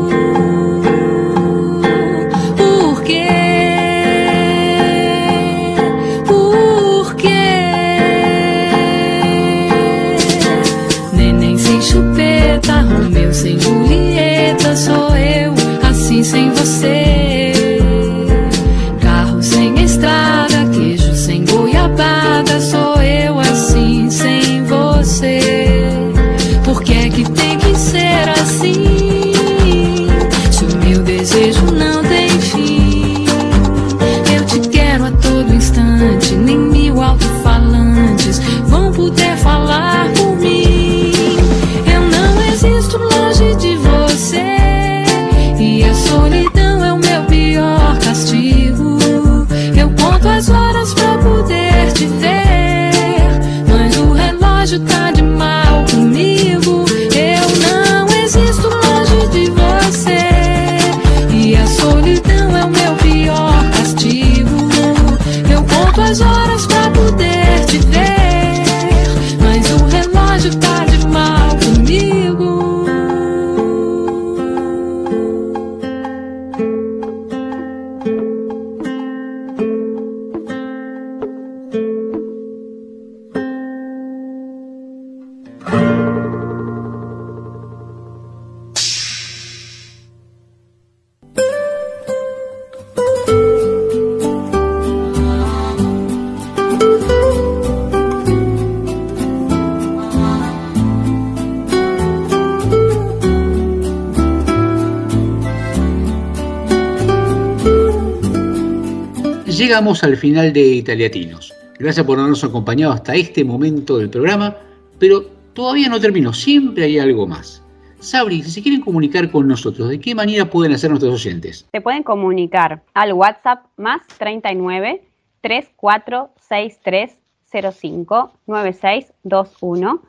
[109.66, 111.52] Llegamos al final de Italiatinos.
[111.80, 114.54] Gracias por habernos acompañado hasta este momento del programa,
[115.00, 115.22] pero
[115.54, 117.64] todavía no terminó, siempre hay algo más.
[117.98, 121.66] Sabri, si quieren comunicar con nosotros, ¿de qué manera pueden hacer nuestros oyentes?
[121.72, 125.02] Se pueden comunicar al WhatsApp más 39
[125.40, 127.16] 3463
[127.50, 130.02] 05 9621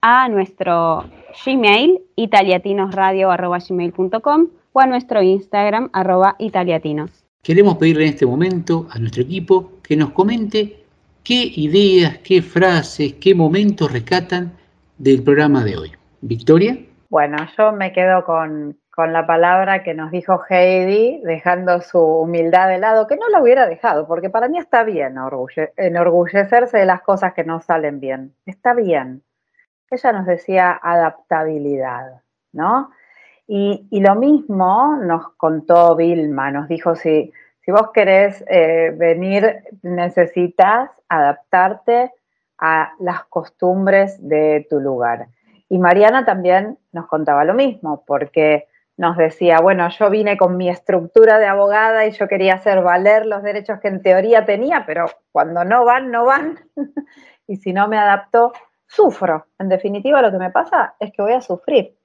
[0.00, 1.06] a nuestro
[1.44, 7.21] Gmail italiatinosradio.gmail.com o a nuestro Instagram arroba italiatinos.
[7.44, 10.84] Queremos pedirle en este momento a nuestro equipo que nos comente
[11.24, 14.52] qué ideas, qué frases, qué momentos rescatan
[14.96, 15.92] del programa de hoy.
[16.20, 16.78] Victoria.
[17.10, 22.68] Bueno, yo me quedo con, con la palabra que nos dijo Heidi, dejando su humildad
[22.68, 26.86] de lado, que no la hubiera dejado, porque para mí está bien orgulle- enorgullecerse de
[26.86, 28.36] las cosas que no salen bien.
[28.46, 29.24] Está bien.
[29.90, 32.92] Ella nos decía adaptabilidad, ¿no?
[33.54, 37.30] Y, lo mismo nos contó Vilma, nos dijo, si,
[37.60, 42.12] si vos querés eh, venir, necesitas adaptarte
[42.56, 45.26] a las costumbres de tu lugar.
[45.68, 50.70] Y Mariana también nos contaba lo mismo, porque nos decía, bueno, yo vine con mi
[50.70, 55.10] estructura de abogada y yo quería hacer valer los derechos que en teoría tenía, pero
[55.30, 56.58] cuando no van, no van.
[57.46, 58.54] y si no me adapto,
[58.86, 59.48] sufro.
[59.58, 61.98] En definitiva, lo que me pasa es que voy a sufrir.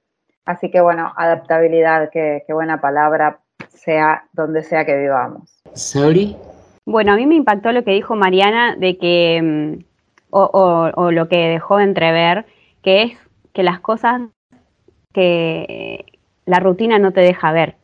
[0.48, 5.60] Así que bueno, adaptabilidad, qué, qué buena palabra, sea donde sea que vivamos.
[5.74, 6.36] Sabri.
[6.86, 9.84] Bueno, a mí me impactó lo que dijo Mariana de que, mm,
[10.30, 12.46] o, o- o lo que dejó de entrever,
[12.80, 13.18] que es
[13.52, 14.22] que las cosas
[15.12, 16.06] que
[16.46, 17.74] la rutina no te deja ver.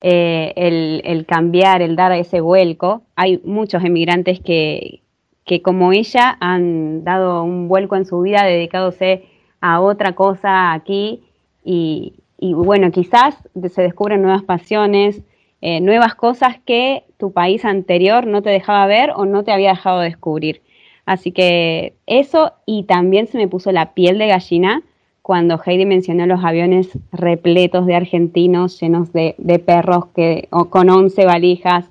[0.00, 3.02] Eh, el, el cambiar, el dar ese vuelco.
[3.16, 5.02] Hay muchos emigrantes que,
[5.44, 9.26] que como ella han dado un vuelco en su vida dedicándose
[9.60, 11.27] a otra cosa aquí
[11.70, 13.36] y, bueno, quizás
[13.68, 15.20] se descubren nuevas pasiones,
[15.60, 19.70] eh, nuevas cosas que tu país anterior no te dejaba ver o no te había
[19.70, 20.62] dejado descubrir.
[21.04, 24.82] Así que eso y también se me puso la piel de gallina
[25.20, 30.88] cuando Heidi mencionó los aviones repletos de argentinos llenos de, de perros que, o con
[30.88, 31.90] 11 valijas.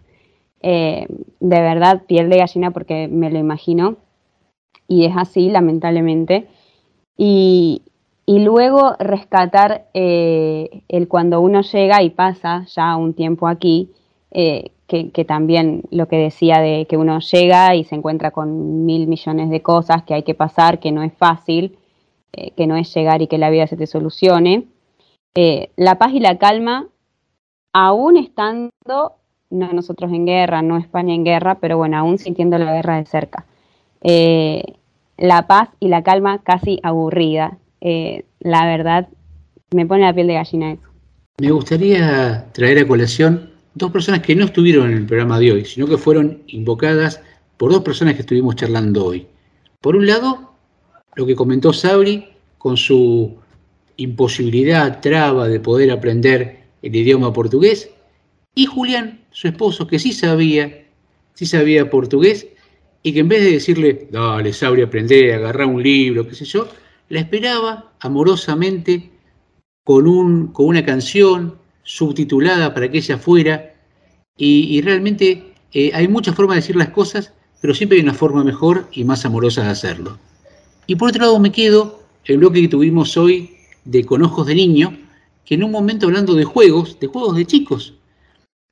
[0.61, 1.05] Eh,
[1.39, 3.97] de verdad, piel de gallina porque me lo imagino.
[4.87, 6.47] Y es así, lamentablemente.
[7.15, 7.83] Y,
[8.29, 13.89] y luego rescatar eh, el cuando uno llega y pasa ya un tiempo aquí,
[14.31, 19.07] eh, que, también lo que decía de que uno llega y se encuentra con mil
[19.07, 21.77] millones de cosas que hay que pasar, que no es fácil,
[22.33, 24.65] eh, que no es llegar y que la vida se te solucione.
[25.77, 26.87] La paz y la calma,
[27.71, 28.71] aún estando,
[29.49, 33.05] no nosotros en guerra, no España en guerra, pero bueno, aún sintiendo la guerra de
[33.05, 33.45] cerca.
[35.17, 37.57] La paz y la calma casi aburrida.
[37.81, 39.07] Eh, la verdad,
[39.71, 40.83] me pone la piel de gallina eso.
[41.39, 45.65] Me gustaría traer a colación dos personas que no estuvieron en el programa de hoy,
[45.65, 47.21] sino que fueron invocadas
[47.57, 49.27] por dos personas que estuvimos charlando hoy.
[49.81, 50.53] Por un lado,
[51.15, 52.27] lo que comentó Sabri
[52.57, 53.37] con su
[53.97, 57.89] imposibilidad, traba de poder aprender el idioma portugués,
[58.55, 60.85] y Julián, su esposo, que sí sabía,
[61.33, 62.47] sí sabía portugués,
[63.03, 66.67] y que en vez de decirle, dale, Sabri, aprende, agarrá un libro, qué sé yo,
[67.09, 69.11] la esperaba amorosamente
[69.83, 73.73] con, un, con una canción subtitulada para que ella fuera,
[74.39, 78.43] y, realmente eh, hay muchas formas de decir las cosas, pero siempre hay una forma
[78.43, 80.19] mejor y más amorosa de hacerlo.
[80.85, 84.55] Y por otro lado me quedo el bloque que tuvimos hoy de Con Ojos de
[84.55, 84.95] Niño,
[85.43, 87.93] que en un momento hablando de juegos, de juegos de chicos,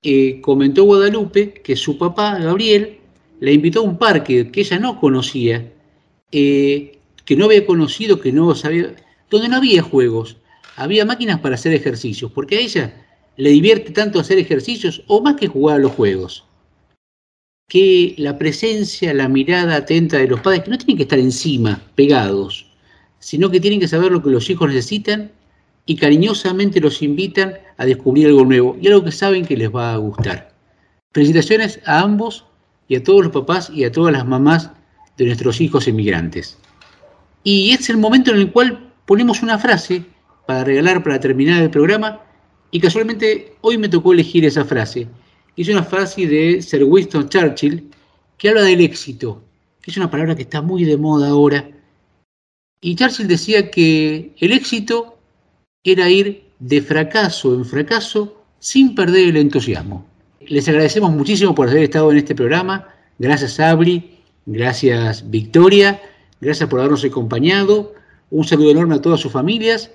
[0.04, 3.00] eh, comentó Guadalupe que su papá, Gabriel,
[3.40, 5.72] la invitó a un parque que ella no conocía,
[6.32, 6.95] eh,
[7.26, 8.96] que no había conocido, que no sabía,
[9.30, 10.38] donde no había juegos,
[10.76, 13.06] había máquinas para hacer ejercicios, porque a ella
[13.38, 16.46] le divierte tanto hacer ejercicios o más que jugar a los juegos.
[17.68, 21.82] Que la presencia, la mirada atenta de los padres, que no tienen que estar encima,
[21.96, 22.68] pegados,
[23.20, 25.32] sino que tienen que saber lo que los hijos necesitan
[25.88, 29.94] y cariñosamente los invitan a descubrir algo nuevo y algo que saben que les va
[29.94, 30.54] a gustar.
[31.14, 32.46] Felicitaciones a ambos
[32.88, 34.70] y a todos los papás y a todas las mamás
[35.18, 36.58] de nuestros hijos emigrantes.
[37.46, 40.04] Y es el momento en el cual ponemos una frase
[40.48, 42.20] para regalar para terminar el programa
[42.72, 45.08] y casualmente hoy me tocó elegir esa frase.
[45.56, 47.88] Es una frase de Sir Winston Churchill
[48.40, 49.44] que habla del éxito,
[49.86, 51.70] es una palabra que está muy de moda ahora.
[52.82, 55.20] Y Churchill decía que el éxito
[55.84, 60.04] era ir de fracaso en fracaso sin perder el entusiasmo.
[60.42, 62.90] Les agradecemos muchísimo por haber estado en este programa.
[63.20, 64.18] Gracias Abri,
[64.48, 66.02] gracias Victoria,
[66.42, 67.94] gracias por habernos acompañado.
[68.30, 69.92] Un saludo enorme a todas sus familias.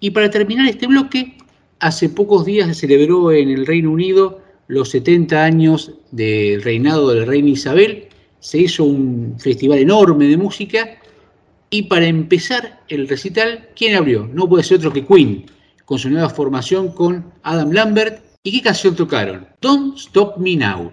[0.00, 1.36] Y para terminar este bloque,
[1.80, 7.20] hace pocos días se celebró en el Reino Unido los 70 años del reinado de
[7.20, 8.08] la reina Isabel.
[8.40, 10.98] Se hizo un festival enorme de música.
[11.70, 14.28] Y para empezar el recital, ¿quién abrió?
[14.32, 15.46] No puede ser otro que Queen,
[15.84, 18.22] con su nueva formación con Adam Lambert.
[18.42, 19.46] ¿Y qué canción tocaron?
[19.60, 20.92] Don't Stop Me Now.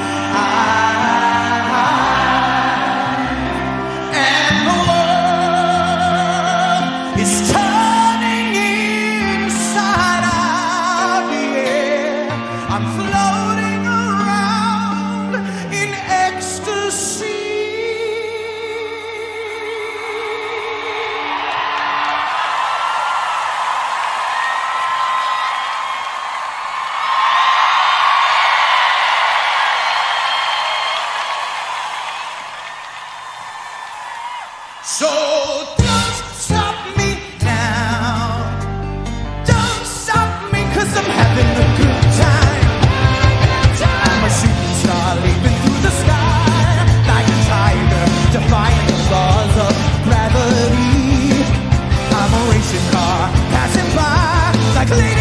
[54.91, 55.20] Lady.